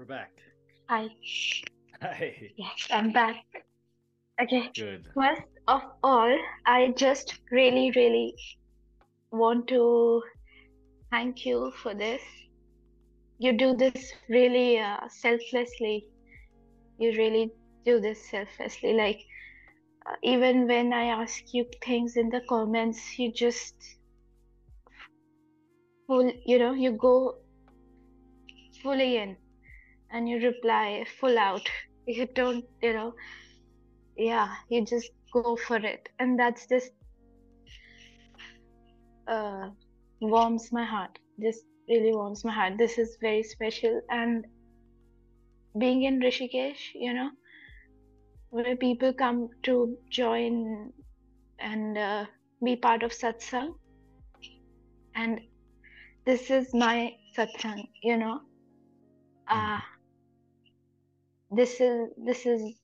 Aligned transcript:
We're 0.00 0.06
back. 0.06 0.32
Hi. 0.88 1.08
Hi. 2.00 2.52
Yes, 2.56 2.88
I'm 2.90 3.12
back. 3.12 3.44
Okay. 4.42 4.70
Good. 4.74 5.04
First 5.14 5.42
of 5.68 5.82
all, 6.02 6.38
I 6.64 6.94
just 6.96 7.38
really, 7.50 7.92
really 7.94 8.34
want 9.30 9.68
to 9.68 10.22
thank 11.10 11.44
you 11.44 11.70
for 11.82 11.92
this. 11.92 12.22
You 13.40 13.52
do 13.52 13.76
this 13.76 14.14
really 14.30 14.78
uh, 14.78 15.06
selflessly. 15.10 16.06
You 16.98 17.10
really 17.18 17.52
do 17.84 18.00
this 18.00 18.26
selflessly. 18.30 18.94
Like, 18.94 19.20
uh, 20.06 20.16
even 20.22 20.66
when 20.66 20.94
I 20.94 21.08
ask 21.08 21.52
you 21.52 21.66
things 21.84 22.16
in 22.16 22.30
the 22.30 22.40
comments, 22.48 23.18
you 23.18 23.30
just 23.30 23.74
full, 26.06 26.32
you 26.46 26.58
know, 26.58 26.72
you 26.72 26.92
go 26.92 27.34
fully 28.82 29.18
in 29.18 29.36
and 30.12 30.28
you 30.28 30.38
reply 30.46 31.04
full 31.20 31.38
out. 31.38 31.68
You 32.06 32.26
don't, 32.34 32.64
you 32.82 32.92
know, 32.92 33.14
yeah, 34.16 34.48
you 34.68 34.84
just 34.84 35.10
go 35.32 35.56
for 35.56 35.76
it. 35.76 36.08
And 36.18 36.38
that's 36.38 36.66
just 36.66 36.90
uh, 39.28 39.68
warms 40.20 40.72
my 40.72 40.84
heart. 40.84 41.18
Just 41.40 41.64
really 41.88 42.12
warms 42.12 42.44
my 42.44 42.52
heart. 42.52 42.78
This 42.78 42.98
is 42.98 43.16
very 43.20 43.42
special. 43.42 44.00
And 44.10 44.44
being 45.78 46.02
in 46.02 46.20
Rishikesh, 46.20 46.94
you 46.94 47.14
know, 47.14 47.30
where 48.50 48.76
people 48.76 49.12
come 49.12 49.48
to 49.62 49.96
join 50.10 50.92
and 51.60 51.96
uh, 51.96 52.24
be 52.64 52.76
part 52.76 53.02
of 53.02 53.12
satsang. 53.12 53.74
And 55.14 55.40
this 56.26 56.50
is 56.50 56.74
my 56.74 57.14
satsang, 57.36 57.88
you 58.02 58.16
know. 58.16 58.40
Uh, 59.48 59.78
this 61.50 61.80
is 61.80 62.08
this 62.16 62.46
is 62.46 62.74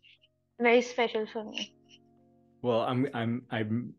very 0.60 0.82
special 0.82 1.26
for 1.26 1.44
me. 1.44 1.74
Well, 2.62 2.80
I'm 2.80 3.08
I'm 3.14 3.42
I'm 3.50 3.94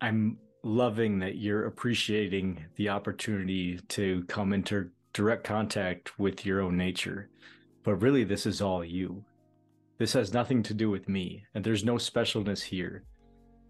I'm 0.00 0.38
loving 0.62 1.18
that 1.20 1.36
you're 1.36 1.66
appreciating 1.66 2.64
the 2.76 2.88
opportunity 2.88 3.78
to 3.88 4.24
come 4.24 4.52
into 4.52 4.90
direct 5.12 5.44
contact 5.44 6.18
with 6.18 6.44
your 6.44 6.60
own 6.60 6.76
nature. 6.76 7.28
But 7.84 7.96
really 7.96 8.24
this 8.24 8.44
is 8.44 8.60
all 8.60 8.84
you. 8.84 9.24
This 9.98 10.12
has 10.12 10.32
nothing 10.32 10.62
to 10.64 10.74
do 10.74 10.90
with 10.90 11.08
me, 11.08 11.44
and 11.54 11.64
there's 11.64 11.84
no 11.84 11.94
specialness 11.94 12.62
here. 12.62 13.04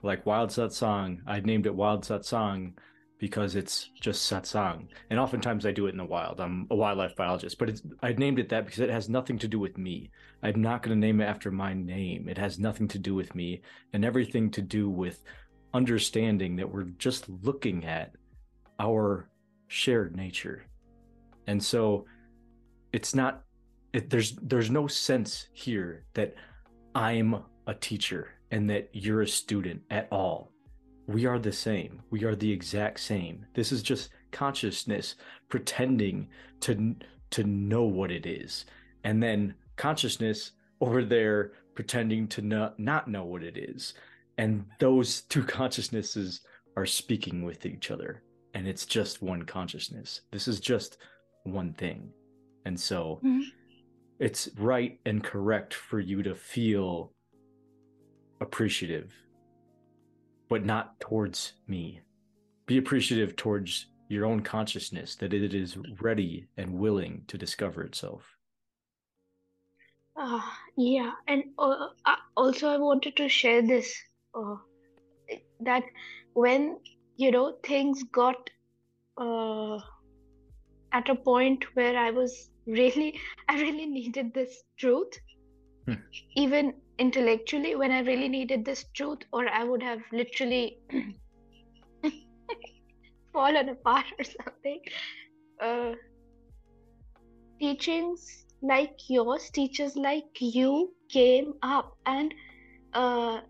Like 0.03 0.27
Wild 0.27 0.51
Satsang, 0.51 1.21
I 1.27 1.41
named 1.41 1.67
it 1.67 1.75
Wild 1.75 2.03
Satsang 2.05 2.75
because 3.19 3.57
it's 3.57 3.91
just 4.01 4.31
satsang. 4.31 4.87
And 5.11 5.19
oftentimes 5.19 5.67
I 5.67 5.73
do 5.73 5.87
it 5.87 5.91
in 5.91 5.97
the 5.97 6.05
wild. 6.05 6.41
I'm 6.41 6.67
a 6.71 6.77
wildlife 6.77 7.17
biologist, 7.17 7.59
but 7.59 7.81
I 8.03 8.13
named 8.13 8.39
it 8.39 8.49
that 8.51 8.65
because 8.65 8.81
it 8.81 8.91
has 8.91 9.09
nothing 9.09 9.39
to 9.39 9.49
do 9.49 9.59
with 9.59 9.77
me. 9.77 10.11
I'm 10.43 10.63
not 10.63 10.83
going 10.83 10.95
to 10.95 11.07
name 11.07 11.21
it 11.21 11.25
after 11.25 11.51
my 11.51 11.75
name. 11.75 12.29
It 12.29 12.39
has 12.39 12.59
nothing 12.59 12.87
to 12.89 12.99
do 12.99 13.15
with 13.15 13.35
me 13.35 13.63
and 13.93 14.05
everything 14.05 14.51
to 14.53 14.63
do 14.63 14.89
with 14.89 15.25
understanding 15.75 16.57
that 16.57 16.73
we're 16.73 16.91
just 16.99 17.29
looking 17.43 17.85
at 17.85 18.13
our 18.79 19.29
shared 19.67 20.17
nature. 20.17 20.65
And 21.47 21.63
so 21.63 22.07
it's 22.93 23.15
not 23.15 23.43
it, 23.93 24.11
there's 24.11 24.37
there's 24.43 24.71
no 24.71 24.87
sense 24.87 25.49
here 25.53 26.05
that 26.15 26.35
I'm 26.95 27.43
a 27.67 27.75
teacher 27.75 28.29
and 28.51 28.69
that 28.71 28.89
you're 28.93 29.23
a 29.23 29.29
student 29.29 29.83
at 29.91 30.09
all 30.11 30.53
we 31.09 31.25
are 31.25 31.39
the 31.39 31.53
same. 31.53 32.03
We 32.11 32.25
are 32.25 32.37
the 32.37 32.53
exact 32.53 33.01
same. 33.01 33.47
This 33.55 33.73
is 33.73 33.83
just 33.83 34.11
consciousness 34.31 35.17
pretending 35.49 36.29
to 36.61 36.95
to 37.31 37.45
know 37.45 37.85
what 37.85 38.11
it 38.11 38.27
is, 38.27 38.67
and 39.05 39.23
then 39.23 39.55
consciousness 39.77 40.53
over 40.81 41.03
there 41.03 41.53
pretending 41.75 42.29
to 42.29 42.43
not 42.43 42.79
not 42.79 43.09
know 43.09 43.25
what 43.25 43.43
it 43.43 43.57
is, 43.57 43.95
and 44.37 44.67
those 44.79 45.23
two 45.23 45.43
consciousnesses 45.59 46.43
are 46.77 46.87
speaking 46.87 47.43
with 47.43 47.65
each 47.65 47.91
other, 47.91 48.23
and 48.53 48.69
it's 48.69 48.85
just 48.85 49.23
one 49.23 49.45
consciousness. 49.45 50.21
This 50.31 50.47
is 50.47 50.61
just 50.61 50.99
one 51.45 51.73
thing, 51.73 52.11
and 52.67 52.79
so 52.79 53.19
mm-hmm. 53.25 53.49
it's 54.21 54.51
right 54.59 55.01
and 55.07 55.25
correct 55.25 55.73
for 55.73 56.01
you 56.01 56.23
to 56.23 56.35
feel 56.35 57.15
appreciative 58.43 59.15
but 60.49 60.65
not 60.65 60.99
towards 61.01 61.53
me. 61.67 62.01
Be 62.67 62.79
appreciative 62.79 63.37
towards 63.37 63.87
your 64.09 64.25
own 64.25 64.41
consciousness 64.41 65.15
that 65.17 65.35
it 65.35 65.55
is 65.55 65.77
ready 66.01 66.49
and 66.57 66.73
willing 66.73 67.25
to 67.29 67.39
discover 67.39 67.83
itself. 67.83 68.37
Uh, 70.17 70.41
yeah, 70.77 71.13
and 71.29 71.45
uh, 71.59 71.89
also 72.37 72.69
I 72.69 72.77
wanted 72.79 73.17
to 73.17 73.29
share 73.29 73.63
this 73.63 73.95
uh, 74.35 74.57
that 75.61 75.85
when 76.33 76.79
you 77.17 77.31
know 77.31 77.57
things 77.63 78.03
got 78.11 78.51
uh, 79.17 79.79
at 80.93 81.09
a 81.09 81.15
point 81.15 81.65
where 81.75 81.97
I 81.97 82.11
was 82.11 82.51
really, 82.67 83.21
I 83.49 83.61
really 83.61 83.87
needed 83.87 84.35
this 84.35 84.63
truth, 84.77 85.13
hmm. 85.87 85.95
even 86.35 86.75
intellectually 86.99 87.75
when 87.75 87.93
I 87.93 88.01
really 88.01 88.29
needed 88.29 88.65
this 88.65 88.85
truth, 88.95 89.19
or 89.33 89.49
I 89.49 89.65
would 89.65 89.83
have 89.83 90.01
literally 90.13 90.79
fallen 93.33 93.69
apart 93.69 94.07
or 94.19 94.25
something. 94.25 94.81
Uh, 95.61 95.93
teachings 97.61 98.45
like 98.63 98.97
yours, 99.09 99.51
teachers 99.51 99.97
like 99.97 100.41
you 100.41 100.93
came 101.11 101.55
up 101.63 101.97
and 102.07 102.35
uh, 102.95 103.41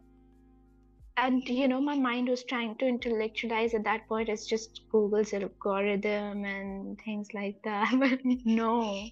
and 1.17 1.49
you 1.49 1.67
know 1.69 1.81
my 1.81 1.97
mind 1.97 2.29
was 2.29 2.45
trying 2.45 2.77
to 2.77 2.87
intellectualize 2.87 3.75
at 3.75 3.85
that 3.85 4.07
point. 4.09 4.29
It's 4.29 4.47
just 4.47 4.83
google's 4.91 5.33
algorithm 5.33 6.45
and 6.45 6.99
things 7.05 7.29
like 7.35 7.57
that. 7.65 7.93
But 7.99 8.21
no 8.45 9.09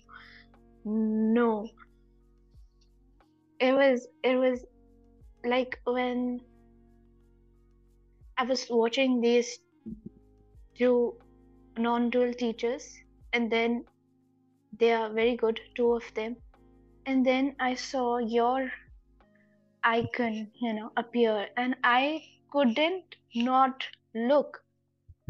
no 0.84 1.68
it 3.60 3.72
was 3.72 4.06
it 4.22 4.36
was 4.36 4.64
like 5.44 5.78
when 5.84 6.40
I 8.36 8.44
was 8.44 8.66
watching 8.68 9.20
these 9.20 9.58
two 10.76 11.14
non-dual 11.78 12.34
teachers 12.34 12.94
and 13.32 13.50
then 13.50 13.84
they 14.78 14.92
are 14.92 15.10
very 15.10 15.36
good 15.36 15.60
two 15.74 15.92
of 15.92 16.12
them. 16.14 16.36
And 17.06 17.24
then 17.24 17.54
I 17.60 17.74
saw 17.74 18.18
your 18.18 18.70
icon 19.84 20.50
you 20.60 20.72
know 20.74 20.90
appear 20.96 21.46
and 21.56 21.76
I 21.84 22.22
couldn't 22.50 23.16
not 23.34 23.86
look. 24.14 24.62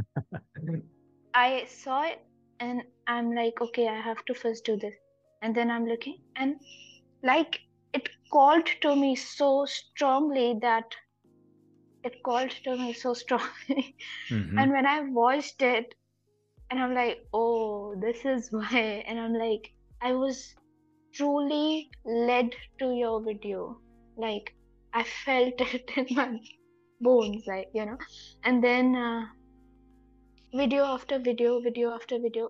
I 1.34 1.66
saw 1.68 2.02
it 2.04 2.24
and 2.60 2.82
I'm 3.06 3.34
like 3.34 3.60
okay 3.60 3.88
I 3.88 4.00
have 4.00 4.24
to 4.24 4.34
first 4.34 4.64
do 4.64 4.76
this. 4.76 4.94
And 5.42 5.54
then 5.54 5.70
I'm 5.70 5.86
looking 5.86 6.18
and 6.34 6.56
like 7.22 7.60
it 7.96 8.08
called 8.32 8.70
to 8.82 8.94
me 8.96 9.14
so 9.14 9.50
strongly 9.66 10.48
that 10.60 10.96
it 12.04 12.22
called 12.22 12.50
to 12.64 12.76
me 12.76 12.92
so 12.92 13.14
strongly. 13.14 13.96
Mm-hmm. 14.30 14.58
and 14.58 14.72
when 14.72 14.86
i 14.86 14.98
voiced 15.10 15.62
it 15.62 15.94
and 16.70 16.80
i'm 16.80 16.94
like 16.94 17.24
oh 17.32 17.94
this 18.00 18.24
is 18.24 18.48
why 18.58 19.04
and 19.06 19.20
i'm 19.20 19.34
like 19.34 19.72
i 20.00 20.12
was 20.12 20.54
truly 21.16 21.90
led 22.04 22.54
to 22.78 22.92
your 22.94 23.20
video. 23.22 23.78
Like 24.16 24.54
i 24.92 25.02
felt 25.02 25.60
it 25.74 25.90
in 25.96 26.06
my 26.16 26.38
bones 27.00 27.44
like 27.46 27.68
you 27.74 27.86
know? 27.86 27.98
And 28.44 28.62
then 28.62 28.94
uh, 28.94 29.26
video 30.54 30.84
after 30.84 31.18
video 31.18 31.60
video 31.60 31.92
after 31.94 32.18
video. 32.18 32.48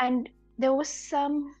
And 0.00 0.28
there 0.58 0.72
was 0.72 0.88
some 0.88 1.54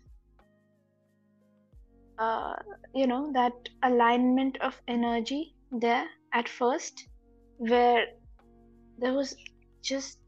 uh, 2.18 2.54
you 2.94 3.06
know 3.06 3.32
that 3.32 3.52
alignment 3.82 4.58
of 4.60 4.80
energy 4.88 5.54
there 5.70 6.06
at 6.32 6.48
first 6.48 7.06
where 7.58 8.06
there 8.98 9.12
was 9.12 9.36
just 9.82 10.18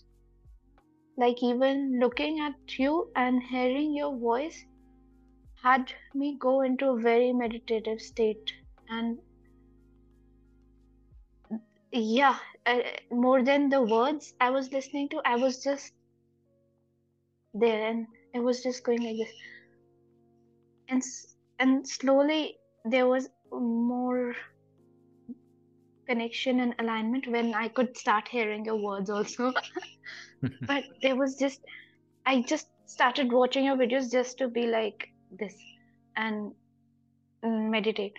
like 1.16 1.42
even 1.42 1.98
looking 2.00 2.40
at 2.40 2.54
you 2.78 3.10
and 3.16 3.42
hearing 3.42 3.94
your 3.94 4.16
voice 4.16 4.64
had 5.62 5.92
me 6.14 6.36
go 6.38 6.62
into 6.62 6.90
a 6.90 7.00
very 7.00 7.32
meditative 7.32 8.00
state. 8.00 8.52
And 8.88 9.18
yeah 11.92 12.36
uh, 12.66 12.80
more 13.10 13.42
than 13.42 13.68
the 13.68 13.82
words 13.82 14.32
i 14.40 14.48
was 14.50 14.70
listening 14.72 15.08
to 15.08 15.20
i 15.24 15.34
was 15.36 15.62
just 15.62 15.92
there 17.54 17.88
and 17.88 18.06
it 18.34 18.40
was 18.40 18.62
just 18.62 18.84
going 18.84 19.02
like 19.02 19.16
this. 19.16 19.34
And 20.88 21.02
and 21.60 21.86
slowly 21.86 22.56
there 22.84 23.06
was 23.06 23.28
more 23.52 24.34
connection 26.08 26.60
and 26.60 26.74
alignment 26.80 27.28
when 27.28 27.54
I 27.54 27.68
could 27.68 27.96
start 27.96 28.26
hearing 28.26 28.64
your 28.64 28.76
words 28.76 29.10
also. 29.10 29.52
but 30.66 30.84
there 31.02 31.14
was 31.14 31.36
just 31.36 31.60
I 32.26 32.42
just 32.42 32.66
started 32.86 33.32
watching 33.32 33.64
your 33.64 33.76
videos 33.76 34.10
just 34.10 34.38
to 34.38 34.48
be 34.48 34.66
like 34.66 35.08
this 35.38 35.54
and 36.16 36.52
meditate. 37.44 38.14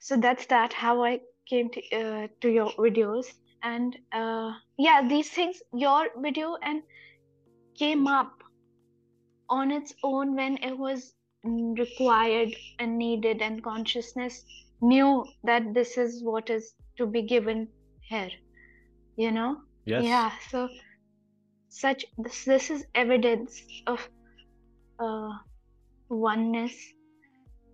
So 0.00 0.16
that's 0.16 0.46
that 0.46 0.72
how 0.72 1.04
I 1.04 1.20
came 1.48 1.70
to 1.70 1.82
uh, 1.96 2.28
to 2.42 2.50
your 2.50 2.70
videos 2.72 3.26
and 3.62 3.96
uh, 4.12 4.52
yeah 4.78 5.06
these 5.08 5.30
things 5.30 5.62
your 5.72 6.08
video 6.18 6.56
and 6.62 6.82
came 7.78 8.06
up 8.06 8.42
on 9.48 9.70
its 9.70 9.94
own 10.02 10.36
when 10.36 10.56
it 10.58 10.76
was 10.76 11.14
required 11.78 12.54
and 12.78 12.98
needed 12.98 13.42
and 13.42 13.62
consciousness 13.62 14.44
knew 14.80 15.24
that 15.44 15.74
this 15.74 15.96
is 15.98 16.22
what 16.22 16.50
is 16.50 16.74
to 16.96 17.06
be 17.06 17.22
given 17.22 17.68
here 18.02 18.30
you 19.16 19.32
know? 19.32 19.58
Yes. 19.84 20.04
Yeah 20.04 20.30
so 20.50 20.68
such 21.68 22.04
this, 22.18 22.44
this 22.44 22.70
is 22.70 22.84
evidence 22.94 23.62
of 23.86 24.08
uh 24.98 25.30
oneness. 26.08 26.74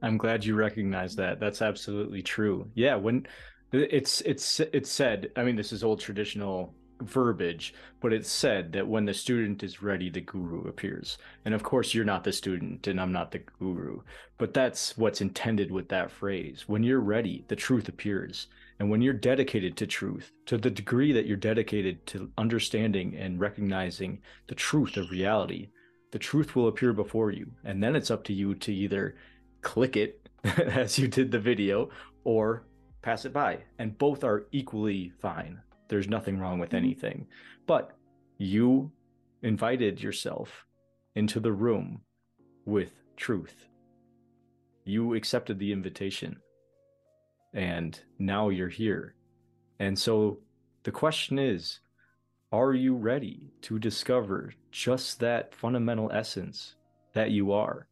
I'm 0.03 0.19
glad 0.19 0.45
you 0.45 0.55
recognize 0.55 1.17
that. 1.17 1.41
That's 1.41 1.63
absolutely 1.63 2.23
true. 2.23 2.71
Yeah 2.75 2.97
when 2.97 3.27
it's 3.75 4.21
it's 4.21 4.61
it's 4.61 4.91
said 4.91 5.31
i 5.37 5.43
mean 5.43 5.57
this 5.57 5.73
is 5.73 5.83
old 5.83 5.99
traditional 5.99 6.75
verbiage, 7.05 7.75
but 8.01 8.13
it's 8.13 8.31
said 8.31 8.73
that 8.73 8.89
when 8.89 9.05
the 9.05 9.15
student 9.15 9.63
is 9.63 9.83
ready, 9.83 10.11
the 10.11 10.21
guru 10.21 10.67
appears. 10.69 11.19
And 11.45 11.55
of 11.55 11.63
course, 11.63 11.95
you're 11.95 12.05
not 12.05 12.25
the 12.25 12.33
student 12.33 12.87
and 12.87 13.01
I'm 13.01 13.13
not 13.13 13.31
the 13.31 13.43
guru, 13.59 14.01
but 14.39 14.55
that's 14.55 14.97
what's 14.97 15.21
intended 15.21 15.71
with 15.71 15.89
that 15.89 16.11
phrase. 16.11 16.65
When 16.67 16.83
you're 16.83 17.01
ready, 17.01 17.45
the 17.49 17.57
truth 17.57 17.89
appears. 17.89 18.49
And 18.79 18.91
when 18.91 19.03
you're 19.03 19.13
dedicated 19.13 19.77
to 19.77 19.87
truth, 19.87 20.33
to 20.47 20.59
the 20.59 20.71
degree 20.71 21.13
that 21.13 21.27
you're 21.27 21.37
dedicated 21.37 22.05
to 22.09 22.31
understanding 22.37 23.15
and 23.17 23.39
recognizing 23.39 24.21
the 24.49 24.55
truth 24.55 24.97
of 24.97 25.11
reality, 25.11 25.69
the 26.11 26.19
truth 26.19 26.57
will 26.57 26.69
appear 26.69 26.93
before 26.93 27.31
you. 27.31 27.51
And 27.65 27.83
then 27.83 27.95
it's 27.95 28.11
up 28.11 28.25
to 28.25 28.33
you 28.33 28.55
to 28.57 28.75
either 28.75 29.17
click 29.63 29.97
it 29.97 30.29
as 30.45 30.99
you 30.99 31.09
did 31.09 31.31
the 31.31 31.39
video 31.39 31.91
or 32.25 32.65
pass 33.03 33.25
it 33.25 33.33
by. 33.33 33.59
And 33.79 33.97
both 33.99 34.25
are 34.25 34.47
equally 34.51 35.13
fine. 35.21 35.61
There's 35.89 36.09
nothing 36.09 36.39
wrong 36.39 36.59
with 36.59 36.71
mm-hmm. 36.71 36.85
anything. 36.85 37.27
But 37.67 37.93
you 38.39 38.91
invited 39.43 40.03
yourself 40.03 40.67
into 41.15 41.41
the 41.41 41.53
room 41.53 42.01
with 42.65 42.93
truth. 43.17 43.67
You 44.85 45.15
accepted 45.15 45.59
the 45.59 45.73
invitation. 45.73 46.37
And 47.53 47.99
now 48.19 48.49
you're 48.49 48.69
here. 48.69 49.15
And 49.79 49.99
so 49.99 50.39
the 50.83 50.91
question 50.91 51.39
is 51.39 51.81
are 52.53 52.73
you 52.73 52.95
ready 52.95 53.53
to 53.63 53.79
discover 53.79 54.53
just 54.71 55.19
that 55.21 55.55
fundamental 55.55 56.11
essence 56.13 56.77
that 57.13 57.33
you 57.33 57.53
are? 57.53 57.89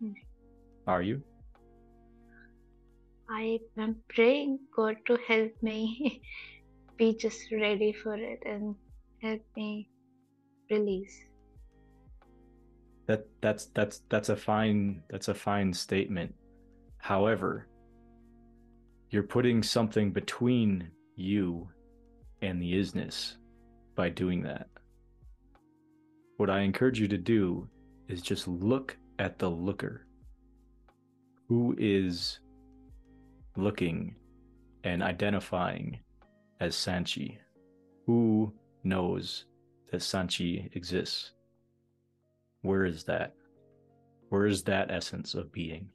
Hmm. 0.00 0.12
Are 0.86 1.02
you? 1.02 1.22
I 3.34 3.58
am 3.76 3.96
praying 4.08 4.60
God 4.76 4.94
to 5.06 5.18
help 5.26 5.50
me 5.60 6.22
be 6.96 7.16
just 7.16 7.50
ready 7.50 7.92
for 7.92 8.14
it 8.14 8.40
and 8.46 8.76
help 9.20 9.42
me 9.56 9.88
release. 10.70 11.18
That 13.08 13.26
that's 13.40 13.66
that's 13.74 14.02
that's 14.08 14.28
a 14.28 14.36
fine 14.36 15.02
that's 15.10 15.26
a 15.26 15.34
fine 15.34 15.72
statement. 15.72 16.32
However, 16.98 17.66
you're 19.10 19.24
putting 19.24 19.64
something 19.64 20.12
between 20.12 20.90
you 21.16 21.68
and 22.40 22.62
the 22.62 22.72
isness 22.74 23.34
by 23.96 24.10
doing 24.10 24.44
that. 24.44 24.68
What 26.36 26.50
I 26.50 26.60
encourage 26.60 27.00
you 27.00 27.08
to 27.08 27.18
do 27.18 27.68
is 28.08 28.22
just 28.22 28.46
look 28.46 28.96
at 29.18 29.40
the 29.40 29.50
looker. 29.50 30.06
Who 31.48 31.74
is 31.76 32.38
looking 33.56 34.14
and 34.84 35.02
identifying 35.02 36.00
as 36.60 36.74
Sanchi. 36.74 37.38
Who 38.06 38.52
knows 38.82 39.46
that 39.90 40.00
Sanchi 40.00 40.74
exists? 40.76 41.32
Where 42.62 42.84
is 42.84 43.04
that? 43.04 43.34
Where 44.28 44.46
is 44.46 44.62
that 44.64 44.90
essence 44.90 45.34
of 45.34 45.52
being? 45.52 45.88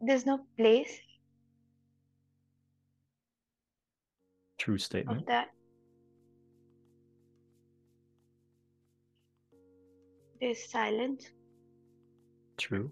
There's 0.00 0.26
no 0.26 0.40
place 0.58 1.03
True 4.64 4.78
statement. 4.78 5.20
Of 5.20 5.26
that. 5.26 5.50
There's 10.40 10.70
silence. 10.70 11.26
True. 12.56 12.90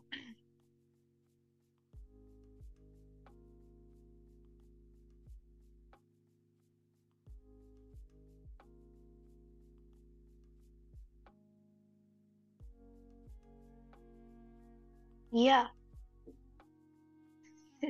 Yeah. 15.33 15.69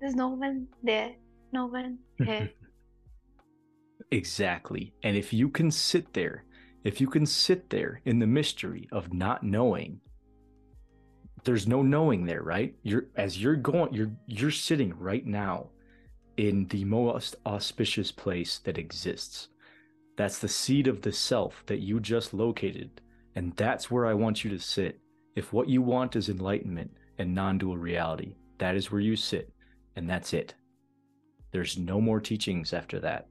There's 0.00 0.14
no 0.14 0.28
one 0.28 0.68
there. 0.84 1.16
No 1.50 1.66
one 1.66 1.98
here. 2.24 2.52
Exactly. 4.10 4.94
And 5.02 5.16
if 5.16 5.32
you 5.32 5.48
can 5.48 5.70
sit 5.70 6.14
there, 6.14 6.44
if 6.84 7.00
you 7.00 7.08
can 7.08 7.26
sit 7.26 7.68
there 7.70 8.00
in 8.04 8.18
the 8.18 8.26
mystery 8.26 8.88
of 8.92 9.12
not 9.12 9.42
knowing, 9.42 10.00
there's 11.44 11.68
no 11.68 11.82
knowing 11.82 12.24
there, 12.24 12.42
right? 12.42 12.74
You're 12.82 13.06
as 13.16 13.40
you're 13.40 13.56
going, 13.56 13.92
you're 13.92 14.12
you're 14.26 14.50
sitting 14.50 14.98
right 14.98 15.26
now 15.26 15.70
in 16.36 16.66
the 16.68 16.84
most 16.84 17.36
auspicious 17.46 18.10
place 18.10 18.58
that 18.60 18.78
exists. 18.78 19.48
That's 20.16 20.38
the 20.38 20.48
seed 20.48 20.88
of 20.88 21.02
the 21.02 21.12
self 21.12 21.62
that 21.66 21.80
you 21.80 22.00
just 22.00 22.32
located. 22.32 23.00
And 23.36 23.54
that's 23.56 23.90
where 23.90 24.06
I 24.06 24.14
want 24.14 24.42
you 24.42 24.50
to 24.50 24.58
sit. 24.58 25.00
If 25.36 25.52
what 25.52 25.68
you 25.68 25.82
want 25.82 26.16
is 26.16 26.28
enlightenment 26.28 26.90
and 27.18 27.34
non 27.34 27.58
dual 27.58 27.76
reality, 27.76 28.36
that 28.58 28.74
is 28.74 28.90
where 28.90 29.00
you 29.00 29.16
sit. 29.16 29.52
And 29.96 30.08
that's 30.08 30.32
it. 30.32 30.54
There's 31.52 31.78
no 31.78 32.00
more 32.00 32.20
teachings 32.20 32.72
after 32.72 32.98
that 33.00 33.28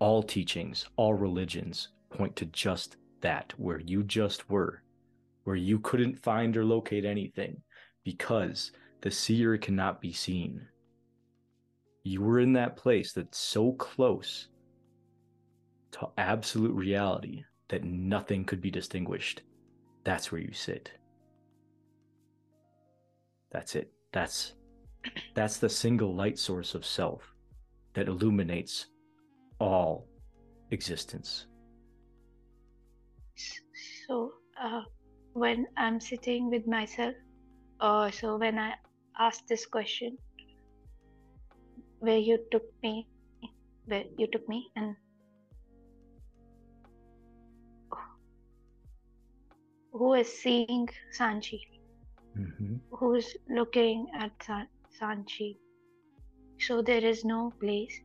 all 0.00 0.22
teachings, 0.22 0.86
all 0.96 1.14
religions 1.14 1.88
point 2.10 2.34
to 2.36 2.46
just 2.46 2.96
that, 3.20 3.52
where 3.56 3.78
you 3.78 4.02
just 4.02 4.50
were, 4.50 4.82
where 5.44 5.56
you 5.56 5.78
couldn't 5.78 6.18
find 6.18 6.56
or 6.56 6.64
locate 6.64 7.04
anything 7.04 7.62
because 8.04 8.72
the 9.02 9.10
seer 9.10 9.56
cannot 9.56 10.00
be 10.00 10.12
seen. 10.12 10.66
You 12.02 12.22
were 12.22 12.40
in 12.40 12.54
that 12.54 12.76
place 12.76 13.12
that's 13.12 13.38
so 13.38 13.72
close 13.72 14.48
to 15.92 16.08
absolute 16.18 16.74
reality 16.74 17.44
that 17.68 17.84
nothing 17.84 18.44
could 18.44 18.60
be 18.60 18.70
distinguished. 18.70 19.42
That's 20.04 20.32
where 20.32 20.40
you 20.40 20.52
sit. 20.52 20.90
That's 23.52 23.76
it. 23.76 23.92
That's 24.12 24.54
that's 25.34 25.56
the 25.58 25.68
single 25.68 26.14
light 26.14 26.38
source 26.38 26.74
of 26.74 26.84
self 26.84 27.34
that 27.94 28.08
illuminates 28.08 28.86
all 29.60 30.08
existence. 30.70 31.46
So, 34.06 34.32
uh, 34.60 34.82
when 35.34 35.66
I'm 35.76 36.00
sitting 36.00 36.50
with 36.50 36.66
myself, 36.66 37.14
uh, 37.80 38.10
so 38.10 38.36
when 38.36 38.58
I 38.58 38.74
asked 39.18 39.46
this 39.48 39.66
question, 39.66 40.16
where 42.00 42.18
you 42.18 42.38
took 42.50 42.64
me, 42.82 43.06
where 43.86 44.04
you 44.18 44.26
took 44.26 44.48
me, 44.48 44.70
and 44.76 44.96
who 49.92 50.14
is 50.14 50.28
seeing 50.28 50.88
Sanchi? 51.18 51.60
Mm-hmm. 52.36 52.76
Who 52.92 53.14
is 53.14 53.36
looking 53.48 54.06
at 54.18 54.32
San- 54.42 54.68
Sanchi? 55.00 55.56
So 56.58 56.82
there 56.82 57.04
is 57.04 57.24
no 57.24 57.52
place 57.60 58.00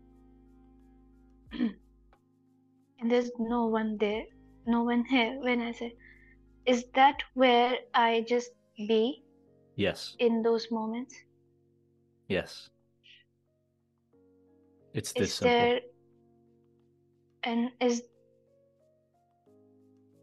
and 3.00 3.12
there's 3.12 3.32
no 3.40 3.66
one 3.68 3.98
there, 3.98 4.24
no 4.66 4.84
one 4.84 5.06
here. 5.06 5.38
When 5.42 5.62
I 5.62 5.72
say, 5.72 5.96
is 6.66 6.86
that 6.96 7.22
where 7.34 7.76
I 7.94 8.26
just 8.28 8.52
be? 8.78 9.24
Yes. 9.76 10.16
In 10.20 10.42
those 10.42 10.72
moments? 10.72 11.16
Yes. 12.28 12.70
It's 14.94 15.12
this 15.12 15.30
is 15.30 15.34
simple. 15.36 15.52
there 15.52 15.80
And 17.44 17.72
is 17.82 18.04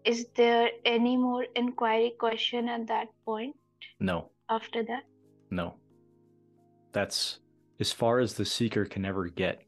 is 0.04 0.26
there 0.34 0.70
any 0.84 1.16
more 1.16 1.46
inquiry 1.54 2.14
question 2.18 2.68
at 2.68 2.88
that 2.88 3.06
point 3.24 3.54
No, 4.00 4.30
after 4.48 4.82
that? 4.84 5.04
no. 5.50 5.74
That's 6.92 7.38
as 7.78 7.92
far 7.92 8.18
as 8.18 8.34
the 8.34 8.44
seeker 8.44 8.84
can 8.84 9.04
ever 9.04 9.28
get. 9.28 9.62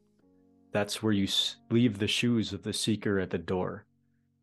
That's 0.74 1.00
where 1.04 1.12
you 1.12 1.28
leave 1.70 2.00
the 2.00 2.08
shoes 2.08 2.52
of 2.52 2.64
the 2.64 2.72
seeker 2.72 3.20
at 3.20 3.30
the 3.30 3.38
door, 3.38 3.84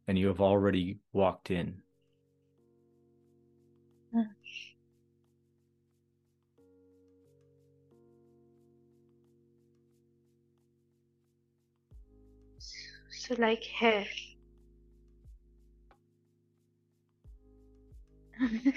and 0.07 0.17
you 0.17 0.27
have 0.27 0.39
already 0.39 1.00
walked 1.11 1.51
in. 1.51 1.81
So 13.09 13.35
like 13.38 13.65
hair. 13.65 14.05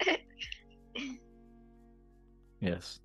Yes. 2.60 3.00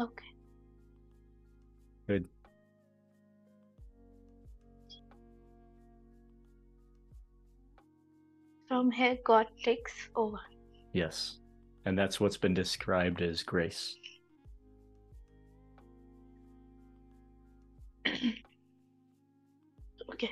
Okay. 0.00 0.32
Good. 2.06 2.28
From 8.68 8.90
here, 8.92 9.18
God 9.24 9.46
takes 9.64 10.08
over. 10.14 10.38
Yes. 10.92 11.38
And 11.84 11.98
that's 11.98 12.20
what's 12.20 12.36
been 12.36 12.54
described 12.54 13.22
as 13.22 13.42
grace. 13.42 13.96
Okay. 20.10 20.30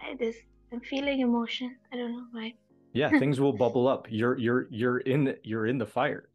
I 0.00 0.14
just 0.18 0.38
I'm 0.72 0.80
feeling 0.80 1.20
emotion. 1.20 1.76
I 1.92 1.96
don't 1.96 2.12
know 2.12 2.24
why. 2.32 2.54
Yeah, 2.92 3.10
things 3.18 3.38
will 3.42 3.52
bubble 3.52 3.86
up. 3.86 4.06
You're 4.08 4.38
you're 4.38 4.66
you're 4.70 4.98
in 4.98 5.36
you're 5.42 5.66
in 5.66 5.76
the 5.76 5.84
fire 5.84 6.28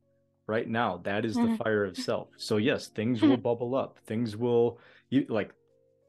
right 0.51 0.67
now. 0.67 0.97
That 0.97 1.23
is 1.25 1.35
the 1.35 1.51
Mhm. 1.51 1.57
fire 1.63 1.83
of 1.85 1.95
self. 1.97 2.27
So 2.37 2.57
yes, 2.57 2.81
things 2.89 3.21
will 3.21 3.37
bubble 3.49 3.73
up. 3.83 3.97
Things 4.11 4.35
will 4.35 4.79
you 5.09 5.25
like 5.29 5.51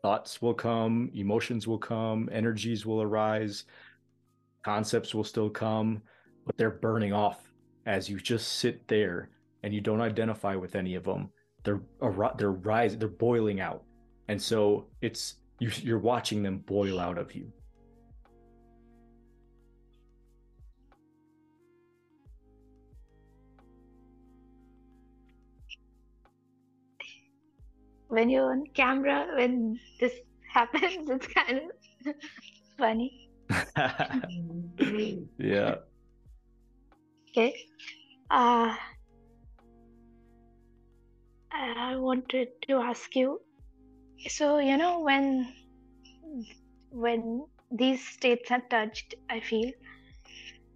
thoughts 0.03 0.43
will 0.43 0.55
come, 0.55 1.11
emotions 1.15 1.69
will 1.69 1.79
come, 1.79 2.29
energies 2.33 2.85
will 2.85 3.01
arise, 3.03 3.65
concepts 4.65 5.15
will 5.15 5.25
still 5.25 5.49
come, 5.51 6.03
but 6.45 6.57
they're 6.57 6.79
burning 6.87 7.13
off 7.13 7.39
as 7.87 8.09
you 8.11 8.19
just 8.19 8.47
sit 8.63 8.77
there 8.89 9.31
and 9.63 9.73
you 9.73 9.81
don't 9.81 10.01
identify 10.01 10.55
with 10.57 10.75
any 10.75 10.95
of 10.97 11.05
them. 11.05 11.31
They're 11.65 11.83
they're 12.39 12.51
rising, 12.75 12.99
they're 12.99 13.09
boiling 13.29 13.61
out. 13.61 13.83
And 14.29 14.41
so 14.51 14.89
it's 15.01 15.37
you 15.61 15.71
you're 15.83 16.07
watching 16.13 16.43
them 16.43 16.59
boil 16.59 16.99
out 16.99 17.19
of 17.19 17.35
you. 17.37 17.53
When 28.13 28.29
you're 28.29 28.53
on 28.53 28.67
camera, 28.75 29.27
when 29.37 29.81
this 29.99 30.13
happens, 30.53 31.09
it's 31.09 31.27
kind 31.29 31.63
of 32.07 32.15
funny. 32.79 33.31
yeah. 35.39 35.77
Okay. 37.31 37.55
Uh, 38.31 38.77
I 41.51 41.97
wanted 41.97 42.49
to 42.69 42.81
ask 42.81 43.17
you. 43.17 43.41
So 44.29 44.59
you 44.59 44.77
know 44.77 45.01
when 45.01 45.55
when 46.91 47.47
these 47.71 48.07
states 48.07 48.51
are 48.51 48.63
touched, 48.69 49.15
I 49.31 49.41
feel 49.41 49.73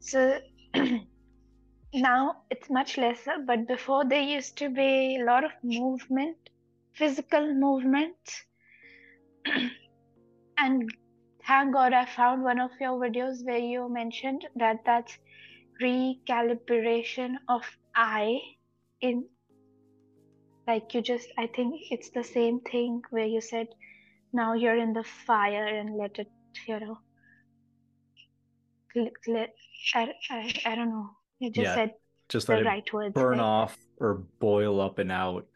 so. 0.00 0.40
now 1.92 2.36
it's 2.50 2.70
much 2.70 2.96
lesser, 2.96 3.36
but 3.46 3.68
before 3.68 4.06
there 4.06 4.22
used 4.22 4.56
to 4.56 4.70
be 4.70 5.18
a 5.20 5.24
lot 5.26 5.44
of 5.44 5.52
movement, 5.62 6.38
physical 6.96 7.54
movement, 7.54 8.16
and 10.58 10.90
thank 11.46 11.72
God 11.74 11.92
I 11.92 12.06
found 12.06 12.42
one 12.42 12.60
of 12.60 12.70
your 12.80 12.98
videos 12.98 13.44
where 13.44 13.58
you 13.58 13.88
mentioned 13.92 14.46
that 14.56 14.78
that's 14.86 15.16
recalibration 15.82 17.34
of 17.48 17.62
I 17.94 18.40
in 19.00 19.26
like 20.66 20.94
you 20.94 21.02
just 21.02 21.28
I 21.38 21.46
think 21.46 21.74
it's 21.90 22.10
the 22.10 22.24
same 22.24 22.60
thing 22.60 23.02
where 23.10 23.26
you 23.26 23.40
said 23.40 23.68
now 24.32 24.54
you're 24.54 24.76
in 24.76 24.92
the 24.92 25.04
fire 25.04 25.66
and 25.66 25.96
let 25.96 26.18
it 26.18 26.28
you 26.66 26.80
know 26.80 26.98
let, 28.96 29.12
let 29.28 29.50
I, 29.94 30.12
I, 30.30 30.54
I 30.66 30.74
don't 30.74 30.90
know 30.90 31.10
you 31.38 31.50
just 31.52 31.66
Yeah, 31.66 31.74
said 31.74 31.92
Just 32.28 32.48
the 32.48 32.54
let 32.54 32.62
it 32.62 32.66
right 32.66 32.92
words 32.92 33.14
burn 33.14 33.38
right? 33.38 33.40
off 33.40 33.76
or 34.00 34.22
boil 34.40 34.80
up 34.80 34.98
and 34.98 35.12
out. 35.12 35.46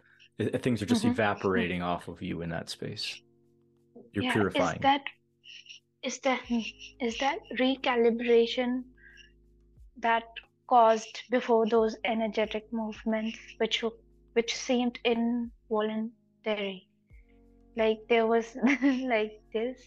Things 0.40 0.80
are 0.82 0.86
just 0.86 1.04
Mhm. 1.04 1.10
evaporating 1.10 1.82
off 1.82 2.08
of 2.08 2.22
you 2.22 2.40
in 2.42 2.48
that 2.50 2.70
space. 2.70 3.20
You're 4.12 4.24
yeah, 4.24 4.32
purifying. 4.32 4.76
Is 4.76 4.82
that 4.82 5.02
is 6.02 6.18
that 6.20 6.40
is 7.00 7.18
that 7.18 7.38
recalibration 7.58 8.84
that 9.98 10.24
caused 10.68 11.22
before 11.30 11.66
those 11.68 11.96
energetic 12.04 12.72
movements, 12.72 13.38
which 13.58 13.84
which 14.32 14.54
seemed 14.54 14.98
involuntary, 15.04 16.88
like 17.76 17.98
there 18.08 18.26
was 18.26 18.56
like 19.02 19.32
this, 19.52 19.78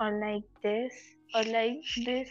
or 0.00 0.18
like 0.18 0.44
this, 0.62 0.94
or 1.34 1.44
like 1.44 1.82
this. 2.04 2.28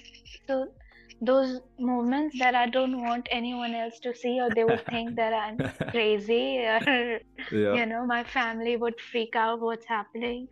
So 0.48 0.74
those 1.22 1.62
movements 1.80 2.38
that 2.40 2.56
I 2.56 2.68
don't 2.68 3.02
want 3.02 3.28
anyone 3.32 3.74
else 3.74 4.00
to 4.00 4.14
see, 4.14 4.40
or 4.42 4.50
they 4.50 4.64
would 4.64 4.86
think 4.86 5.16
that 5.16 5.34
I'm 5.34 5.58
crazy, 5.92 6.60
or 6.60 7.20
yeah. 7.52 7.74
you 7.74 7.86
know 7.86 8.06
my 8.06 8.24
family 8.24 8.78
would 8.78 9.00
freak 9.00 9.36
out 9.36 9.62
what's 9.62 9.86
happening 9.86 10.48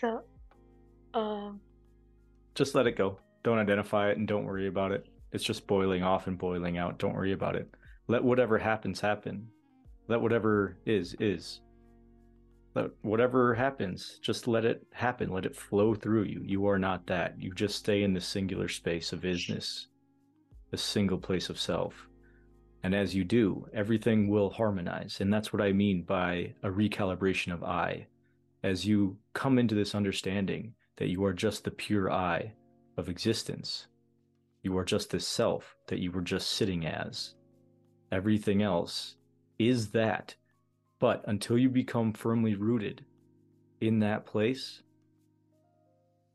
so 0.00 0.22
uh, 1.14 1.50
Just 2.54 2.74
let 2.74 2.86
it 2.86 2.96
go. 2.96 3.18
Don't 3.42 3.58
identify 3.58 4.10
it 4.10 4.18
and 4.18 4.28
don't 4.28 4.44
worry 4.44 4.66
about 4.66 4.92
it. 4.92 5.06
It's 5.32 5.44
just 5.44 5.66
boiling 5.66 6.02
off 6.02 6.26
and 6.26 6.38
boiling 6.38 6.78
out. 6.78 6.98
Don't 6.98 7.14
worry 7.14 7.32
about 7.32 7.56
it. 7.56 7.68
Let 8.06 8.22
whatever 8.22 8.58
happens 8.58 9.00
happen. 9.00 9.48
Let 10.08 10.20
whatever 10.20 10.78
is 10.86 11.14
is. 11.20 11.60
Let 12.74 12.90
whatever 13.02 13.54
happens, 13.54 14.18
just 14.22 14.46
let 14.46 14.64
it 14.64 14.86
happen. 14.92 15.30
Let 15.30 15.46
it 15.46 15.56
flow 15.56 15.94
through 15.94 16.24
you. 16.24 16.42
You 16.44 16.66
are 16.66 16.78
not 16.78 17.06
that. 17.06 17.40
You 17.40 17.52
just 17.52 17.76
stay 17.76 18.02
in 18.02 18.14
the 18.14 18.20
singular 18.20 18.68
space 18.68 19.12
of 19.12 19.22
isness, 19.22 19.86
the 20.70 20.76
single 20.76 21.18
place 21.18 21.48
of 21.48 21.58
self. 21.58 22.08
And 22.82 22.94
as 22.94 23.14
you 23.14 23.24
do, 23.24 23.66
everything 23.72 24.28
will 24.28 24.50
harmonize. 24.50 25.20
And 25.20 25.32
that's 25.32 25.52
what 25.52 25.62
I 25.62 25.72
mean 25.72 26.02
by 26.02 26.54
a 26.62 26.68
recalibration 26.68 27.52
of 27.52 27.64
I. 27.64 28.06
As 28.62 28.86
you 28.86 29.18
come 29.32 29.58
into 29.58 29.74
this 29.74 29.94
understanding 29.94 30.74
that 30.96 31.08
you 31.08 31.24
are 31.24 31.32
just 31.32 31.64
the 31.64 31.70
pure 31.70 32.10
I 32.10 32.52
of 32.96 33.08
existence, 33.08 33.86
you 34.62 34.76
are 34.76 34.84
just 34.84 35.10
the 35.10 35.20
self 35.20 35.76
that 35.86 35.98
you 35.98 36.12
were 36.12 36.20
just 36.20 36.52
sitting 36.52 36.86
as. 36.86 37.34
Everything 38.12 38.62
else 38.62 39.16
is 39.58 39.90
that. 39.90 40.34
But 40.98 41.24
until 41.26 41.58
you 41.58 41.68
become 41.68 42.12
firmly 42.12 42.54
rooted 42.54 43.04
in 43.80 44.00
that 44.00 44.26
place, 44.26 44.82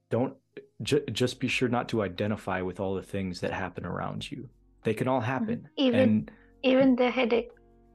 don't 0.09 0.35
ju- 0.81 1.05
just 1.11 1.39
be 1.39 1.47
sure 1.47 1.69
not 1.69 1.89
to 1.89 2.01
identify 2.01 2.61
with 2.61 2.79
all 2.79 2.95
the 2.95 3.03
things 3.03 3.39
that 3.41 3.51
happen 3.51 3.85
around 3.85 4.29
you. 4.29 4.49
They 4.83 4.93
can 4.93 5.07
all 5.07 5.21
mm-hmm. 5.21 5.31
happen. 5.31 5.69
Even- 5.77 5.99
and 5.99 6.31
even 6.63 6.95
the 6.95 7.09
headache 7.09 7.49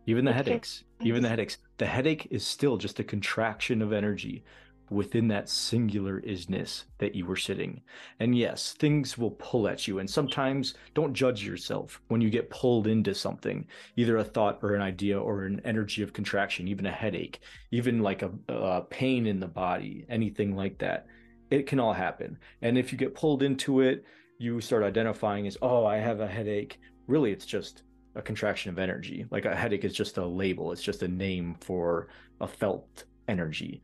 even 0.09 0.25
the 0.25 0.31
Okay. 0.31 0.39
headaches, 0.39 0.85
even 1.03 1.23
the 1.23 1.29
headaches, 1.29 1.59
the 1.77 1.85
headache 1.85 2.29
is 2.31 2.43
still 2.43 2.79
just 2.79 2.99
a 2.99 3.05
contraction 3.05 3.83
of 3.83 3.93
energy 3.93 4.43
within 4.89 5.29
that 5.29 5.51
singular 5.51 6.23
isness 6.23 6.85
that 6.97 7.15
you 7.15 7.27
were 7.27 7.37
sitting. 7.37 7.83
And 8.19 8.35
yes, 8.35 8.73
things 8.73 9.19
will 9.19 9.33
pull 9.33 9.69
at 9.69 9.87
you. 9.87 9.99
And 9.99 10.09
sometimes 10.09 10.73
don't 10.95 11.13
judge 11.13 11.45
yourself 11.45 12.01
when 12.09 12.23
you 12.23 12.31
get 12.31 12.49
pulled 12.49 12.87
into 12.87 13.15
something, 13.15 13.67
either 13.97 14.17
a 14.17 14.25
thought 14.25 14.61
or 14.63 14.75
an 14.75 14.81
idea 14.81 15.21
or 15.21 15.45
an 15.45 15.61
energy 15.63 16.03
of 16.03 16.15
contraction, 16.15 16.69
even 16.69 16.87
a 16.87 16.91
headache, 16.91 17.41
even 17.71 18.01
like 18.01 18.23
a, 18.23 18.31
a 18.49 18.81
pain 18.81 19.27
in 19.27 19.41
the 19.41 19.47
body, 19.47 20.07
anything 20.09 20.57
like 20.57 20.79
that. 20.79 21.07
It 21.51 21.67
can 21.67 21.81
all 21.81 21.93
happen. 21.93 22.39
And 22.63 22.77
if 22.77 22.93
you 22.93 22.99
get 22.99 23.15
pulled 23.15 23.43
into 23.43 23.81
it, 23.81 24.05
you 24.39 24.61
start 24.61 24.83
identifying 24.83 25.47
as, 25.47 25.57
oh, 25.63 25.85
I 25.85 25.97
have 25.97 26.21
a 26.21 26.27
headache. 26.27 26.81
Really, 27.07 27.33
it's 27.33 27.47
just 27.47 27.83
a 28.15 28.23
contraction 28.23 28.71
of 28.71 28.79
energy. 28.79 29.27
Like 29.31 29.45
a 29.45 29.57
headache 29.57 29.85
is 29.85 29.95
just 29.95 30.19
a 30.19 30.27
label, 30.27 30.73
it's 30.73 30.83
just 30.83 31.03
a 31.03 31.09
name 31.09 31.57
for 31.61 32.09
a 32.41 32.47
felt 32.47 33.05
energy. 33.29 33.83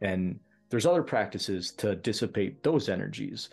And 0.00 0.38
there's 0.70 0.86
other 0.86 1.02
practices 1.02 1.72
to 1.72 1.96
dissipate 1.96 2.62
those 2.62 2.88
energies, 2.88 3.50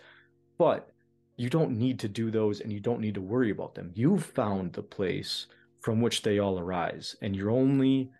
but 0.56 0.90
you 1.36 1.48
don't 1.48 1.76
need 1.76 1.98
to 2.00 2.08
do 2.08 2.30
those 2.30 2.60
and 2.60 2.72
you 2.72 2.80
don't 2.80 3.00
need 3.00 3.14
to 3.14 3.20
worry 3.20 3.50
about 3.50 3.74
them. 3.74 3.90
You've 3.94 4.24
found 4.24 4.72
the 4.72 4.82
place 4.82 5.46
from 5.80 6.00
which 6.00 6.22
they 6.22 6.38
all 6.38 6.58
arise, 6.58 7.16
and 7.22 7.34
your 7.34 7.50
only 7.50 8.10